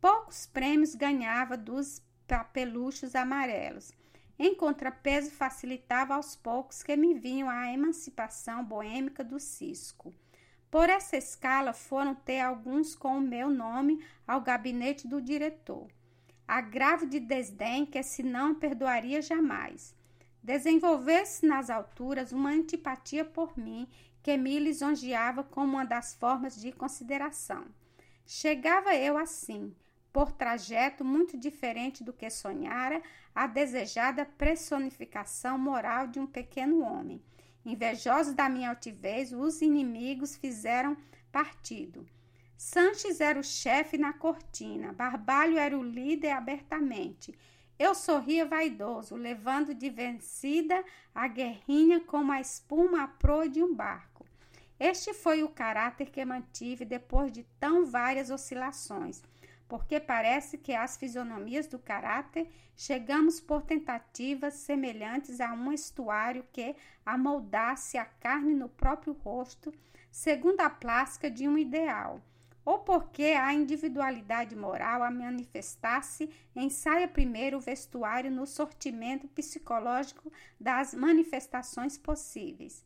Poucos 0.00 0.46
prêmios 0.46 0.94
ganhava 0.94 1.56
dos 1.56 2.02
papeluchos 2.26 3.14
amarelos. 3.14 3.92
Em 4.38 4.54
contrapeso, 4.54 5.30
facilitava 5.30 6.14
aos 6.14 6.34
poucos 6.34 6.82
que 6.82 6.96
me 6.96 7.14
vinham 7.14 7.48
a 7.48 7.72
emancipação 7.72 8.64
boêmica 8.64 9.22
do 9.22 9.38
cisco. 9.38 10.12
Por 10.70 10.90
essa 10.90 11.16
escala 11.16 11.72
foram 11.72 12.14
ter 12.14 12.40
alguns 12.40 12.96
com 12.96 13.16
o 13.16 13.20
meu 13.20 13.48
nome 13.48 14.04
ao 14.26 14.40
gabinete 14.40 15.06
do 15.06 15.22
diretor 15.22 15.88
agravo 16.46 17.06
de 17.06 17.18
desdém 17.20 17.86
que 17.86 18.02
se 18.02 18.22
não 18.22 18.54
perdoaria 18.54 19.20
jamais. 19.22 19.94
Desenvolvesse 20.42 21.46
nas 21.46 21.70
alturas 21.70 22.32
uma 22.32 22.50
antipatia 22.50 23.24
por 23.24 23.56
mim 23.58 23.88
que 24.22 24.36
me 24.36 24.58
lisonjeava 24.58 25.42
como 25.42 25.74
uma 25.74 25.84
das 25.84 26.14
formas 26.14 26.60
de 26.60 26.72
consideração. 26.72 27.64
Chegava 28.26 28.94
eu 28.94 29.18
assim, 29.18 29.74
por 30.12 30.32
trajeto 30.32 31.04
muito 31.04 31.36
diferente 31.36 32.04
do 32.04 32.12
que 32.12 32.30
sonhara, 32.30 33.02
a 33.34 33.46
desejada 33.46 34.24
personificação 34.24 35.58
moral 35.58 36.06
de 36.06 36.20
um 36.20 36.26
pequeno 36.26 36.82
homem. 36.82 37.20
Invejosos 37.66 38.32
da 38.32 38.48
minha 38.48 38.68
altivez, 38.68 39.32
os 39.32 39.60
inimigos 39.60 40.36
fizeram 40.36 40.96
partido. 41.32 42.06
Sanches 42.66 43.20
era 43.20 43.38
o 43.38 43.44
chefe 43.44 43.98
na 43.98 44.14
cortina, 44.14 44.90
Barbalho 44.90 45.58
era 45.58 45.78
o 45.78 45.82
líder 45.82 46.30
abertamente. 46.30 47.38
Eu 47.78 47.94
sorria 47.94 48.46
vaidoso, 48.46 49.16
levando 49.16 49.74
de 49.74 49.90
vencida 49.90 50.82
a 51.14 51.28
guerrinha 51.28 52.00
como 52.00 52.32
a 52.32 52.40
espuma 52.40 53.02
à 53.02 53.06
proa 53.06 53.50
de 53.50 53.62
um 53.62 53.74
barco. 53.74 54.24
Este 54.80 55.12
foi 55.12 55.42
o 55.42 55.48
caráter 55.50 56.08
que 56.08 56.24
mantive 56.24 56.86
depois 56.86 57.30
de 57.30 57.44
tão 57.60 57.84
várias 57.84 58.30
oscilações, 58.30 59.22
porque 59.68 60.00
parece 60.00 60.56
que 60.56 60.72
as 60.72 60.96
fisionomias 60.96 61.66
do 61.66 61.78
caráter 61.78 62.50
chegamos 62.74 63.40
por 63.40 63.60
tentativas 63.60 64.54
semelhantes 64.54 65.38
a 65.38 65.52
um 65.52 65.70
estuário 65.70 66.46
que 66.50 66.74
amoldasse 67.04 67.98
a 67.98 68.06
carne 68.06 68.54
no 68.54 68.70
próprio 68.70 69.12
rosto, 69.12 69.70
segundo 70.10 70.62
a 70.62 70.70
plástica 70.70 71.30
de 71.30 71.46
um 71.46 71.58
ideal 71.58 72.22
ou 72.64 72.78
porque 72.78 73.24
a 73.24 73.52
individualidade 73.52 74.56
moral 74.56 75.02
a 75.02 75.10
manifestar-se 75.10 76.30
ensaia 76.56 77.06
primeiro 77.06 77.58
o 77.58 77.60
vestuário 77.60 78.30
no 78.30 78.46
sortimento 78.46 79.28
psicológico 79.28 80.32
das 80.58 80.94
manifestações 80.94 81.98
possíveis. 81.98 82.84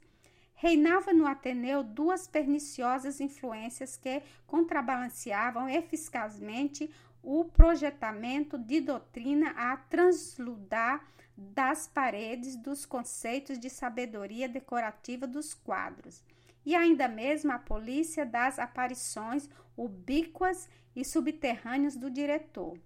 Reinava 0.55 1.13
no 1.13 1.27
Ateneu 1.27 1.85
duas 1.85 2.27
perniciosas 2.27 3.21
influências 3.21 3.97
que 3.97 4.23
contrabalanceavam 4.47 5.69
eficazmente 5.69 6.91
o 7.23 7.45
projetamento 7.45 8.59
de 8.59 8.81
doutrina 8.81 9.51
a 9.51 9.77
transludar 9.77 11.07
das 11.37 11.87
paredes 11.87 12.57
dos 12.57 12.85
conceitos 12.85 13.59
de 13.61 13.71
sabedoria 13.71 14.49
decorativa 14.49 15.25
dos 15.25 15.55
quadros 15.55 16.25
e 16.65 16.75
ainda 16.75 17.09
mesmo 17.09 17.53
a 17.53 17.59
polícia 17.59 18.25
das 18.27 18.59
aparições 18.59 19.49
ubíquas 19.77 20.69
e 20.95 21.05
subterrâneas 21.05 21.97
do 21.97 22.11
diretor. 22.11 22.77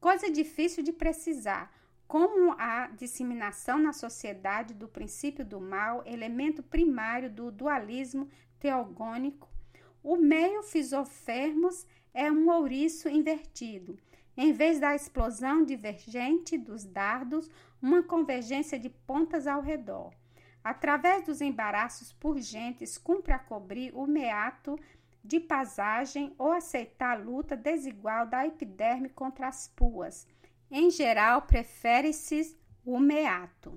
Coisa 0.00 0.30
difícil 0.30 0.82
de 0.82 0.92
precisar, 0.92 1.70
como 2.08 2.52
a 2.58 2.88
disseminação 2.88 3.78
na 3.78 3.92
sociedade 3.92 4.74
do 4.74 4.88
princípio 4.88 5.44
do 5.44 5.60
mal, 5.60 6.02
elemento 6.06 6.62
primário 6.62 7.30
do 7.30 7.50
dualismo 7.50 8.28
teogônico, 8.58 9.48
o 10.02 10.16
meio 10.16 10.62
fisofermos 10.62 11.86
é 12.14 12.32
um 12.32 12.48
ouriço 12.50 13.08
invertido. 13.08 13.98
Em 14.36 14.52
vez 14.52 14.80
da 14.80 14.94
explosão 14.94 15.64
divergente 15.64 16.56
dos 16.56 16.84
dardos, 16.84 17.50
uma 17.80 18.02
convergência 18.02 18.78
de 18.78 18.88
pontas 18.88 19.46
ao 19.46 19.60
redor. 19.60 20.12
Através 20.62 21.24
dos 21.24 21.40
embaraços 21.40 22.12
purgentes, 22.12 22.98
cumpre 22.98 23.32
a 23.32 23.38
cobrir 23.38 23.92
o 23.94 24.06
meato 24.06 24.78
de 25.24 25.40
passagem 25.40 26.34
ou 26.38 26.52
aceitar 26.52 27.18
a 27.18 27.22
luta 27.22 27.56
desigual 27.56 28.26
da 28.26 28.46
epiderme 28.46 29.08
contra 29.08 29.48
as 29.48 29.68
puas. 29.68 30.26
Em 30.70 30.90
geral, 30.90 31.42
prefere-se 31.42 32.56
o 32.84 32.98
meato. 32.98 33.74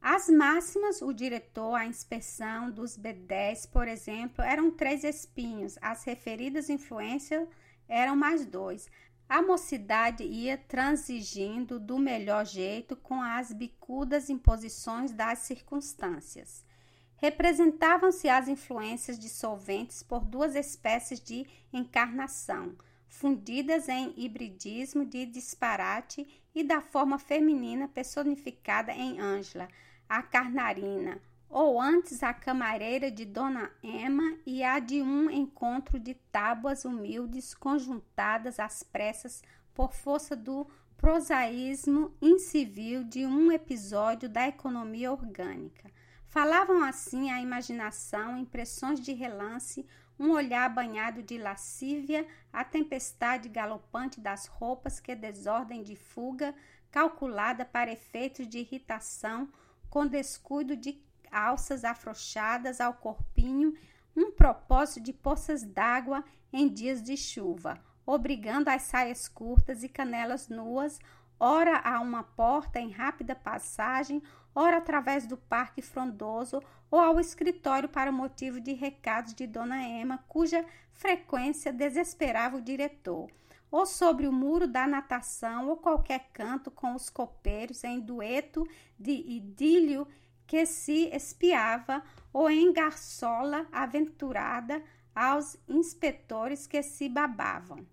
As 0.00 0.30
máximas, 0.30 1.02
o 1.02 1.12
diretor, 1.12 1.74
a 1.74 1.84
inspeção 1.84 2.70
dos 2.70 2.96
B10, 2.96 3.70
por 3.70 3.86
exemplo, 3.86 4.42
eram 4.42 4.70
três 4.70 5.04
espinhos, 5.04 5.78
as 5.82 6.04
referidas 6.04 6.70
influências 6.70 7.46
eram 7.86 8.16
mais 8.16 8.46
dois. 8.46 8.88
A 9.30 9.40
mocidade 9.40 10.24
ia 10.24 10.58
transigindo 10.58 11.78
do 11.78 11.96
melhor 12.00 12.44
jeito 12.44 12.96
com 12.96 13.22
as 13.22 13.52
bicudas 13.52 14.28
imposições 14.28 15.12
das 15.12 15.38
circunstâncias. 15.38 16.64
Representavam-se 17.14 18.28
as 18.28 18.48
influências 18.48 19.16
dissolventes 19.16 20.02
por 20.02 20.24
duas 20.24 20.56
espécies 20.56 21.20
de 21.20 21.46
encarnação, 21.72 22.74
fundidas 23.06 23.88
em 23.88 24.12
hibridismo 24.16 25.04
de 25.04 25.24
disparate 25.26 26.26
e 26.52 26.64
da 26.64 26.80
forma 26.80 27.16
feminina 27.16 27.86
personificada 27.86 28.90
em 28.90 29.20
Ângela, 29.20 29.68
a 30.08 30.24
carnarina, 30.24 31.22
ou 31.50 31.80
antes 31.80 32.22
a 32.22 32.32
camareira 32.32 33.10
de 33.10 33.24
Dona 33.24 33.72
Emma 33.82 34.36
e 34.46 34.62
a 34.62 34.78
de 34.78 35.02
um 35.02 35.28
encontro 35.28 35.98
de 35.98 36.14
tábuas 36.14 36.84
humildes 36.84 37.52
conjuntadas 37.54 38.60
às 38.60 38.84
pressas 38.84 39.42
por 39.74 39.92
força 39.92 40.36
do 40.36 40.64
prosaísmo 40.96 42.14
incivil 42.22 43.02
de 43.02 43.26
um 43.26 43.50
episódio 43.50 44.28
da 44.28 44.46
economia 44.46 45.10
orgânica. 45.10 45.90
Falavam 46.26 46.84
assim 46.84 47.32
a 47.32 47.40
imaginação, 47.40 48.38
impressões 48.38 49.00
de 49.00 49.12
relance, 49.12 49.84
um 50.16 50.30
olhar 50.30 50.68
banhado 50.68 51.22
de 51.22 51.36
lascívia, 51.38 52.24
a 52.52 52.62
tempestade 52.62 53.48
galopante 53.48 54.20
das 54.20 54.46
roupas 54.46 55.00
que 55.00 55.16
desordem 55.16 55.82
de 55.82 55.96
fuga, 55.96 56.54
calculada 56.90 57.64
para 57.64 57.90
efeitos 57.90 58.46
de 58.46 58.58
irritação, 58.58 59.48
com 59.88 60.06
descuido 60.06 60.76
de 60.76 61.02
alças 61.30 61.84
afrouxadas 61.84 62.80
ao 62.80 62.94
corpinho, 62.94 63.74
um 64.16 64.32
propósito 64.32 65.04
de 65.04 65.12
poças 65.12 65.62
d'água 65.62 66.24
em 66.52 66.68
dias 66.68 67.02
de 67.02 67.16
chuva, 67.16 67.78
obrigando 68.04 68.68
as 68.68 68.82
saias 68.82 69.28
curtas 69.28 69.82
e 69.82 69.88
canelas 69.88 70.48
nuas, 70.48 70.98
ora 71.38 71.78
a 71.78 72.00
uma 72.00 72.22
porta 72.22 72.78
em 72.80 72.90
rápida 72.90 73.34
passagem, 73.34 74.22
ora 74.54 74.78
através 74.78 75.26
do 75.26 75.36
parque 75.36 75.80
frondoso 75.80 76.60
ou 76.90 76.98
ao 76.98 77.20
escritório 77.20 77.88
para 77.88 78.10
motivo 78.10 78.60
de 78.60 78.72
recados 78.72 79.32
de 79.32 79.46
Dona 79.46 79.82
Emma, 79.82 80.18
cuja 80.28 80.64
frequência 80.92 81.72
desesperava 81.72 82.56
o 82.56 82.62
diretor, 82.62 83.30
ou 83.70 83.86
sobre 83.86 84.26
o 84.26 84.32
muro 84.32 84.66
da 84.66 84.86
natação 84.86 85.68
ou 85.68 85.76
qualquer 85.76 86.28
canto 86.32 86.70
com 86.70 86.94
os 86.94 87.08
copeiros 87.08 87.84
em 87.84 88.00
dueto 88.00 88.66
de 88.98 89.12
idílio 89.12 90.06
que 90.50 90.66
se 90.66 91.08
espiava 91.14 92.02
ou 92.32 92.50
em 92.50 92.72
garçola 92.72 93.68
aventurada 93.70 94.82
aos 95.14 95.56
inspetores 95.68 96.66
que 96.66 96.82
se 96.82 97.08
babavam. 97.08 97.86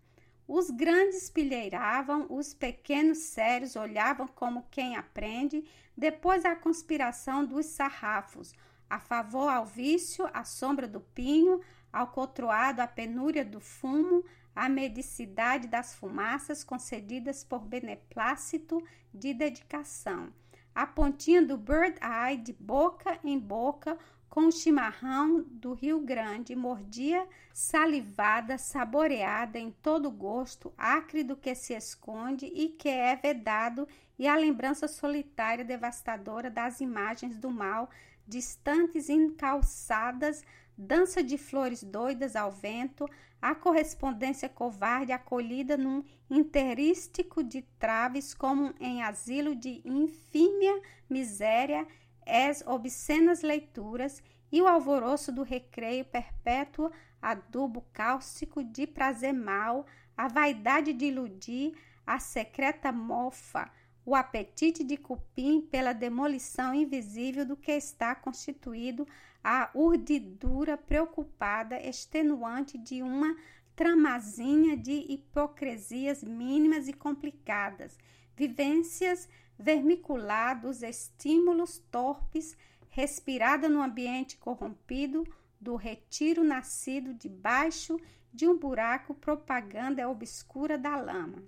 Os 0.47 0.71
grandes 0.71 1.29
pilheiravam, 1.29 2.25
os 2.31 2.55
pequenos 2.55 3.19
sérios 3.19 3.75
olhavam 3.75 4.27
como 4.27 4.65
quem 4.71 4.95
aprende, 4.95 5.63
depois 5.95 6.45
a 6.45 6.55
conspiração 6.55 7.45
dos 7.45 7.67
sarrafos, 7.67 8.55
a 8.89 8.99
favor 8.99 9.49
ao 9.49 9.63
vício, 9.63 10.27
à 10.33 10.43
sombra 10.43 10.87
do 10.87 10.99
pinho, 10.99 11.61
ao 11.93 12.07
cotroado, 12.07 12.81
à 12.81 12.87
penúria 12.87 13.45
do 13.45 13.59
fumo, 13.59 14.25
à 14.55 14.67
medicidade 14.67 15.67
das 15.67 15.93
fumaças 15.93 16.63
concedidas 16.63 17.43
por 17.43 17.59
beneplácito 17.59 18.83
de 19.13 19.31
dedicação 19.31 20.33
a 20.77 20.85
pontinha 20.85 21.41
do 21.41 21.57
bird 21.57 21.97
eye 22.03 22.37
de 22.37 22.53
boca 22.53 23.17
em 23.23 23.39
boca 23.39 23.97
com 24.29 24.41
o 24.41 24.51
chimarrão 24.51 25.43
do 25.49 25.73
Rio 25.73 25.99
Grande, 26.01 26.55
mordia 26.55 27.27
salivada, 27.51 28.59
saboreada 28.59 29.57
em 29.57 29.71
todo 29.71 30.11
gosto, 30.11 30.71
acre 30.77 31.23
do 31.23 31.35
que 31.35 31.55
se 31.55 31.73
esconde 31.73 32.45
e 32.45 32.69
que 32.69 32.89
é 32.89 33.15
vedado, 33.15 33.87
e 34.19 34.27
a 34.27 34.35
lembrança 34.35 34.87
solitária 34.87 35.65
devastadora 35.65 36.47
das 36.47 36.79
imagens 36.79 37.39
do 37.39 37.49
mal, 37.49 37.89
distantes 38.27 39.09
encalçadas, 39.09 40.43
dança 40.77 41.23
de 41.23 41.37
flores 41.37 41.83
doidas 41.83 42.35
ao 42.35 42.51
vento, 42.51 43.09
a 43.41 43.55
correspondência 43.55 44.47
covarde 44.47 45.11
acolhida 45.11 45.75
num 45.75 46.03
interístico 46.29 47.43
de 47.43 47.61
traves 47.79 48.33
como 48.33 48.73
em 48.79 49.01
asilo 49.01 49.55
de 49.55 49.81
infímia 49.85 50.81
miséria, 51.09 51.87
as 52.25 52.61
obscenas 52.65 53.41
leituras 53.41 54.21
e 54.51 54.61
o 54.61 54.67
alvoroço 54.67 55.31
do 55.31 55.43
recreio 55.43 56.05
perpétuo, 56.05 56.91
adubo 57.21 57.85
cáustico 57.93 58.63
de 58.63 58.85
prazer 58.85 59.33
mal, 59.33 59.85
a 60.15 60.27
vaidade 60.27 60.93
de 60.93 61.05
iludir, 61.05 61.73
a 62.05 62.19
secreta 62.19 62.91
mofa, 62.91 63.69
o 64.05 64.15
apetite 64.15 64.83
de 64.83 64.95
cupim 64.95 65.61
pela 65.61 65.91
demolição 65.91 66.73
invisível 66.73 67.45
do 67.45 67.57
que 67.57 67.73
está 67.73 68.15
constituído 68.15 69.05
a 69.49 69.69
urdidura 69.73 70.75
preocupada, 70.75 71.81
extenuante 71.81 72.77
de 72.77 73.01
uma 73.01 73.33
tramazinha 73.77 74.75
de 74.75 75.05
hipocrisias 75.07 76.21
mínimas 76.21 76.89
e 76.89 76.93
complicadas, 76.93 77.97
vivências 78.35 79.29
vermiculados, 79.57 80.83
estímulos 80.83 81.77
torpes, 81.89 82.57
respirada 82.89 83.69
no 83.69 83.81
ambiente 83.81 84.35
corrompido 84.35 85.25
do 85.61 85.77
retiro 85.77 86.43
nascido 86.43 87.13
debaixo 87.13 87.97
de 88.33 88.49
um 88.49 88.57
buraco 88.57 89.13
propaganda 89.13 90.09
obscura 90.09 90.77
da 90.77 90.97
lama. 90.97 91.41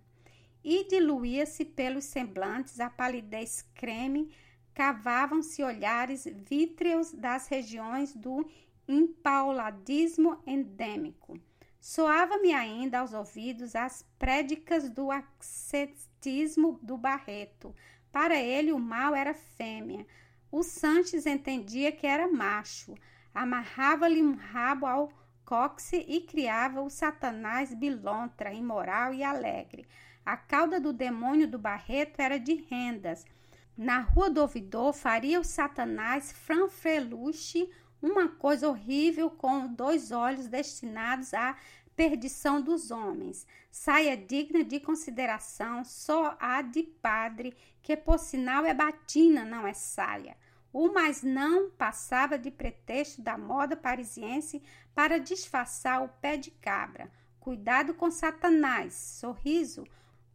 E 0.63 0.87
diluía-se 0.87 1.65
pelos 1.65 2.05
semblantes 2.05 2.79
a 2.79 2.89
palidez 2.89 3.61
creme, 3.75 4.29
cavavam-se 4.73 5.63
olhares 5.63 6.25
vítreos 6.25 7.11
das 7.11 7.47
regiões 7.47 8.15
do 8.15 8.45
impauladismo 8.87 10.41
endêmico. 10.45 11.39
Soava-me 11.79 12.53
ainda 12.53 12.99
aos 12.99 13.13
ouvidos 13.13 13.75
as 13.75 14.05
prédicas 14.17 14.89
do 14.89 15.09
ascetismo 15.11 16.79
do 16.81 16.97
Barreto. 16.97 17.73
Para 18.11 18.35
ele, 18.35 18.73
o 18.73 18.79
mal 18.79 19.15
era 19.15 19.33
fêmea. 19.33 20.05
O 20.51 20.63
Sanches 20.63 21.25
entendia 21.25 21.91
que 21.91 22.07
era 22.07 22.27
macho. 22.27 22.95
Amarrava-lhe 23.33 24.21
um 24.21 24.35
rabo 24.35 24.85
ao 24.85 25.09
cóccix 25.45 26.05
e 26.07 26.21
criava 26.21 26.81
o 26.81 26.89
satanás 26.89 27.73
bilontra, 27.73 28.53
imoral 28.53 29.13
e 29.13 29.23
alegre. 29.23 29.87
A 30.25 30.35
cauda 30.35 30.79
do 30.79 30.91
demônio 30.91 31.47
do 31.47 31.57
Barreto 31.57 32.19
era 32.19 32.37
de 32.37 32.53
rendas. 32.53 33.25
Na 33.81 34.01
rua 34.01 34.29
do 34.29 34.41
ouvidor 34.41 34.91
faria 34.91 35.39
o 35.39 35.43
satanás 35.45 36.33
franfreluche 36.33 37.71
uma 38.01 38.27
coisa 38.27 38.67
horrível 38.67 39.29
com 39.29 39.73
dois 39.73 40.11
olhos 40.11 40.47
destinados 40.47 41.33
à 41.33 41.55
perdição 41.95 42.61
dos 42.61 42.91
homens. 42.91 43.47
Saia 43.71 44.17
digna 44.17 44.65
de 44.65 44.81
consideração, 44.81 45.85
só 45.85 46.35
a 46.41 46.61
de 46.61 46.83
padre, 46.83 47.55
que 47.81 47.95
por 47.95 48.19
sinal 48.19 48.65
é 48.65 48.73
batina, 48.73 49.45
não 49.45 49.65
é 49.65 49.73
saia. 49.73 50.35
O 50.73 50.91
mais 50.91 51.23
não 51.23 51.69
passava 51.69 52.37
de 52.37 52.51
pretexto 52.51 53.21
da 53.21 53.37
moda 53.37 53.77
parisiense 53.77 54.61
para 54.93 55.21
disfarçar 55.21 56.03
o 56.03 56.09
pé 56.09 56.35
de 56.35 56.51
cabra. 56.51 57.09
Cuidado 57.39 57.93
com 57.93 58.11
Satanás, 58.11 58.93
sorriso, 58.93 59.85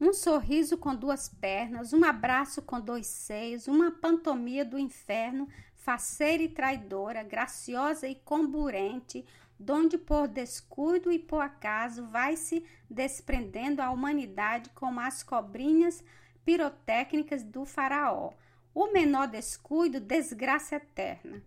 um 0.00 0.12
sorriso 0.12 0.76
com 0.76 0.94
duas 0.94 1.28
pernas, 1.28 1.92
um 1.92 2.04
abraço 2.04 2.60
com 2.60 2.80
dois 2.80 3.06
seios, 3.06 3.68
uma 3.68 3.90
pantomia 3.90 4.64
do 4.64 4.78
inferno, 4.78 5.48
faceira 5.76 6.42
e 6.42 6.48
traidora, 6.48 7.22
graciosa 7.22 8.08
e 8.08 8.14
comburente, 8.14 9.24
donde 9.58 9.96
por 9.96 10.26
descuido 10.26 11.12
e 11.12 11.18
por 11.18 11.40
acaso 11.40 12.06
vai 12.06 12.36
se 12.36 12.64
desprendendo 12.90 13.80
a 13.80 13.90
humanidade 13.90 14.70
como 14.70 15.00
as 15.00 15.22
cobrinhas 15.22 16.02
pirotécnicas 16.44 17.42
do 17.42 17.64
faraó. 17.64 18.32
O 18.74 18.92
menor 18.92 19.28
descuido, 19.28 20.00
desgraça 20.00 20.76
eterna. 20.76 21.42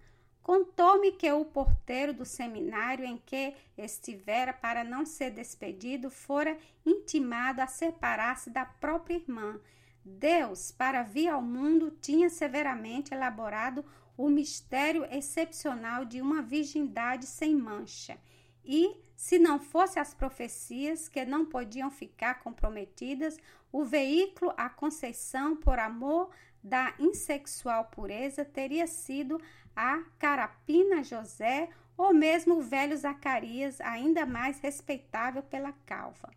Contou-me 0.48 1.12
que 1.12 1.30
o 1.30 1.44
porteiro 1.44 2.14
do 2.14 2.24
seminário 2.24 3.04
em 3.04 3.18
que 3.18 3.54
estivera 3.78 4.54
para 4.54 4.82
não 4.82 5.06
ser 5.06 5.32
despedido 5.32 6.10
fora 6.10 6.58
intimado 6.86 7.62
a 7.62 7.68
separar-se 7.68 8.50
da 8.50 8.64
própria 8.64 9.16
irmã. 9.16 9.60
Deus, 10.06 10.72
para 10.72 11.04
vir 11.04 11.28
ao 11.28 11.42
mundo, 11.42 11.92
tinha 12.02 12.30
severamente 12.30 13.14
elaborado 13.14 13.84
o 14.16 14.30
mistério 14.30 15.06
excepcional 15.12 16.06
de 16.06 16.22
uma 16.22 16.42
virgindade 16.42 17.26
sem 17.26 17.54
mancha. 17.54 18.18
E, 18.64 18.96
se 19.18 19.38
não 19.38 19.60
fosse 19.60 20.00
as 20.00 20.14
profecias 20.14 21.10
que 21.10 21.26
não 21.26 21.46
podiam 21.46 21.92
ficar 21.92 22.36
comprometidas, 22.36 23.38
o 23.70 23.84
veículo, 23.84 24.54
a 24.56 24.70
conceição 24.70 25.58
por 25.58 25.78
amor 25.78 26.30
da 26.64 26.94
insexual 27.00 27.86
pureza 27.86 28.44
teria 28.44 28.88
sido 28.88 29.42
a 29.78 30.02
Carapina 30.18 31.04
José 31.04 31.70
ou 31.96 32.12
mesmo 32.12 32.56
o 32.56 32.62
velho 32.62 32.98
Zacarias, 32.98 33.80
ainda 33.80 34.26
mais 34.26 34.60
respeitável 34.60 35.44
pela 35.44 35.72
calva. 35.86 36.32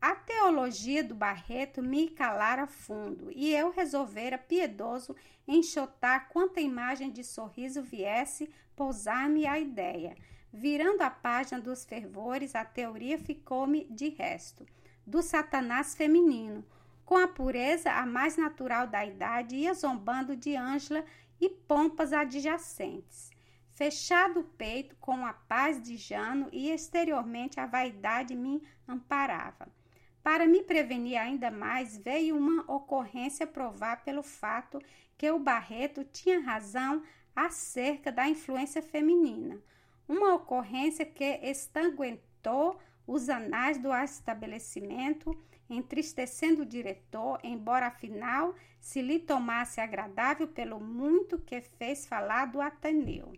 A 0.00 0.16
teologia 0.16 1.04
do 1.04 1.14
Barreto 1.14 1.80
me 1.80 2.08
calara 2.08 2.66
fundo 2.66 3.30
e 3.30 3.54
eu 3.54 3.70
resolvera 3.70 4.36
piedoso 4.36 5.14
enxotar 5.46 6.28
quanta 6.30 6.60
imagem 6.60 7.12
de 7.12 7.22
sorriso 7.22 7.80
viesse 7.80 8.50
pousar-me 8.74 9.46
a 9.46 9.60
ideia. 9.60 10.16
Virando 10.52 11.02
a 11.02 11.10
página 11.10 11.60
dos 11.60 11.84
fervores, 11.84 12.56
a 12.56 12.64
teoria 12.64 13.16
ficou-me 13.16 13.84
de 13.84 14.08
resto. 14.08 14.66
Do 15.06 15.22
Satanás 15.22 15.94
feminino, 15.94 16.64
com 17.04 17.16
a 17.16 17.28
pureza 17.28 17.92
a 17.92 18.04
mais 18.04 18.36
natural 18.36 18.88
da 18.88 19.06
idade, 19.06 19.54
ia 19.54 19.74
zombando 19.74 20.34
de 20.34 20.56
Ângela 20.56 21.04
e 21.42 21.48
pompas 21.50 22.12
adjacentes. 22.12 23.28
Fechado 23.74 24.40
o 24.40 24.44
peito 24.44 24.94
com 25.00 25.26
a 25.26 25.32
paz 25.32 25.82
de 25.82 25.96
Jano 25.96 26.48
e 26.52 26.70
exteriormente 26.70 27.58
a 27.58 27.66
vaidade 27.66 28.32
me 28.36 28.62
amparava. 28.86 29.66
Para 30.22 30.46
me 30.46 30.62
prevenir 30.62 31.18
ainda 31.18 31.50
mais, 31.50 31.98
veio 31.98 32.36
uma 32.36 32.62
ocorrência 32.72 33.44
provar 33.44 34.04
pelo 34.04 34.22
fato 34.22 34.78
que 35.18 35.28
o 35.32 35.38
Barreto 35.40 36.04
tinha 36.04 36.38
razão 36.38 37.02
acerca 37.34 38.12
da 38.12 38.28
influência 38.28 38.80
feminina. 38.80 39.60
Uma 40.06 40.34
ocorrência 40.34 41.04
que 41.04 41.40
estanguentou 41.42 42.78
os 43.04 43.28
anais 43.28 43.78
do 43.78 43.92
estabelecimento, 43.92 45.36
entristecendo 45.68 46.62
o 46.62 46.66
diretor, 46.66 47.40
embora 47.42 47.88
afinal 47.88 48.54
se 48.82 49.00
lhe 49.00 49.20
tomasse 49.20 49.80
agradável 49.80 50.48
pelo 50.48 50.80
muito 50.80 51.38
que 51.38 51.60
fez 51.60 52.04
falar 52.04 52.46
do 52.46 52.60
Ateneu. 52.60 53.32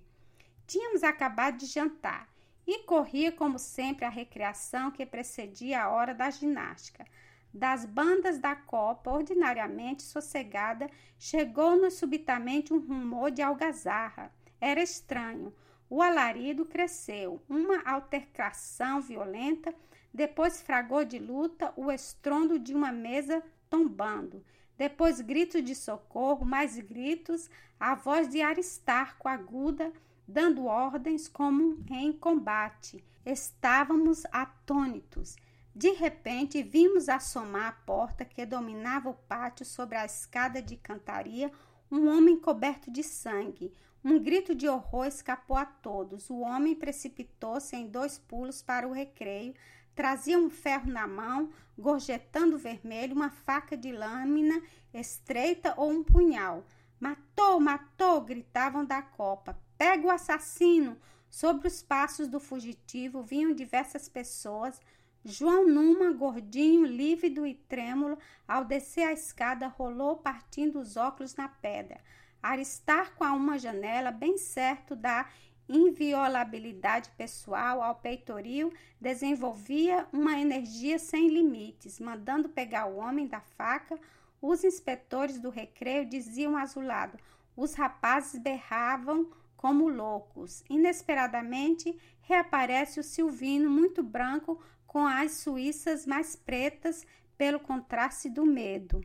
Tínhamos 0.66 1.04
acabado 1.04 1.59
de 1.59 1.66
jantar 1.66 2.26
e 2.66 2.78
corria, 2.85 3.30
como 3.30 3.59
sempre, 3.59 4.07
a 4.07 4.09
recreação 4.09 4.90
que 4.90 5.04
precedia 5.04 5.83
a 5.83 5.90
hora 5.90 6.14
da 6.14 6.30
ginástica. 6.30 7.04
Das 7.52 7.85
bandas 7.85 8.38
da 8.38 8.57
copa, 8.57 9.11
ordinariamente 9.11 10.02
sossegada, 10.02 10.90
chegou-nos 11.18 11.92
subitamente 11.92 12.72
um 12.72 12.78
rumor 12.78 13.30
de 13.30 13.42
algazarra. 13.42 14.33
Era 14.59 14.83
estranho. 14.83 15.54
O 15.90 16.00
alarido 16.00 16.64
cresceu, 16.64 17.42
uma 17.50 17.83
altercação 17.85 19.02
violenta, 19.02 19.74
depois 20.12 20.62
fragor 20.62 21.04
de 21.04 21.18
luta, 21.18 21.70
o 21.76 21.92
estrondo 21.92 22.59
de 22.59 22.74
uma 22.74 22.90
mesa 22.90 23.42
tombando. 23.68 24.42
Depois 24.76 25.20
gritos 25.20 25.62
de 25.62 25.74
socorro, 25.74 26.44
mais 26.44 26.78
gritos, 26.78 27.48
a 27.78 27.94
voz 27.94 28.28
de 28.28 28.42
Aristarco 28.42 29.28
aguda, 29.28 29.92
dando 30.26 30.66
ordens 30.66 31.28
como 31.28 31.78
em 31.90 32.12
combate. 32.12 33.04
Estávamos 33.24 34.24
atônitos. 34.32 35.37
De 35.74 35.90
repente, 35.90 36.62
vimos 36.62 37.08
assomar 37.08 37.68
a 37.68 37.84
porta 37.84 38.24
que 38.24 38.46
dominava 38.46 39.10
o 39.10 39.14
pátio 39.14 39.64
sobre 39.64 39.96
a 39.96 40.04
escada 40.04 40.62
de 40.62 40.76
cantaria 40.76 41.50
um 41.90 42.08
homem 42.08 42.38
coberto 42.38 42.90
de 42.90 43.02
sangue. 43.02 43.72
Um 44.04 44.18
grito 44.18 44.54
de 44.54 44.68
horror 44.68 45.06
escapou 45.06 45.56
a 45.56 45.64
todos. 45.64 46.28
O 46.28 46.40
homem 46.40 46.74
precipitou-se 46.74 47.74
em 47.74 47.87
dois 47.87 48.18
pulos 48.18 48.62
para 48.62 48.87
o 48.87 48.92
recreio, 48.92 49.54
trazia 49.94 50.38
um 50.38 50.50
ferro 50.50 50.90
na 50.90 51.07
mão, 51.07 51.50
gorjetando 51.78 52.59
vermelho, 52.59 53.14
uma 53.14 53.30
faca 53.30 53.76
de 53.76 53.92
lâmina 53.92 54.61
estreita 54.92 55.74
ou 55.76 55.90
um 55.90 56.02
punhal. 56.02 56.64
Matou, 57.00 57.61
matou! 57.61 58.20
gritavam 58.20 58.85
da 58.85 59.02
copa. 59.02 59.59
Pega 59.76 60.07
o 60.07 60.11
assassino! 60.11 60.96
Sobre 61.28 61.66
os 61.66 61.83
passos 61.83 62.28
do 62.28 62.38
fugitivo 62.38 63.22
vinham 63.22 63.52
diversas 63.52 64.09
pessoas. 64.09 64.80
João 65.24 65.66
Numa, 65.66 66.12
gordinho, 66.12 66.87
lívido 66.87 67.46
e 67.46 67.54
trêmulo, 67.54 68.18
ao 68.46 68.64
descer 68.64 69.09
a 69.09 69.12
escada, 69.12 69.66
rolou 69.66 70.16
partindo 70.16 70.78
os 70.78 70.96
óculos 70.96 71.35
na 71.35 71.48
pedra. 71.48 72.00
Aristarco 72.42 73.24
a 73.24 73.33
uma 73.33 73.59
janela, 73.59 74.12
bem 74.12 74.38
certo 74.38 74.94
da 74.94 75.26
inviolabilidade 75.68 77.11
pessoal 77.16 77.83
ao 77.83 77.94
peitoril, 77.94 78.72
desenvolvia 79.00 80.07
uma 80.12 80.38
energia 80.38 80.98
sem 80.98 81.29
limites, 81.29 82.00
mandando 82.00 82.48
pegar 82.48 82.87
o 82.87 82.96
homem 82.96 83.27
da 83.27 83.40
faca. 83.40 83.98
Os 84.40 84.64
inspetores 84.64 85.38
do 85.38 85.50
recreio 85.50 86.05
diziam 86.05 86.57
azulado. 86.57 87.18
Os 87.57 87.74
rapazes 87.74 88.40
berravam 88.40 89.31
como 89.57 89.88
loucos. 89.88 90.62
Inesperadamente, 90.68 91.98
reaparece 92.20 93.00
o 93.00 93.05
Silvino, 93.05 93.70
muito 93.70 94.03
branco, 94.03 94.62
com 94.87 95.07
as 95.07 95.33
suíças 95.33 96.07
mais 96.07 96.37
pretas 96.37 97.07
pelo 97.37 97.59
contraste 97.59 98.29
do 98.29 98.44
medo. 98.44 99.05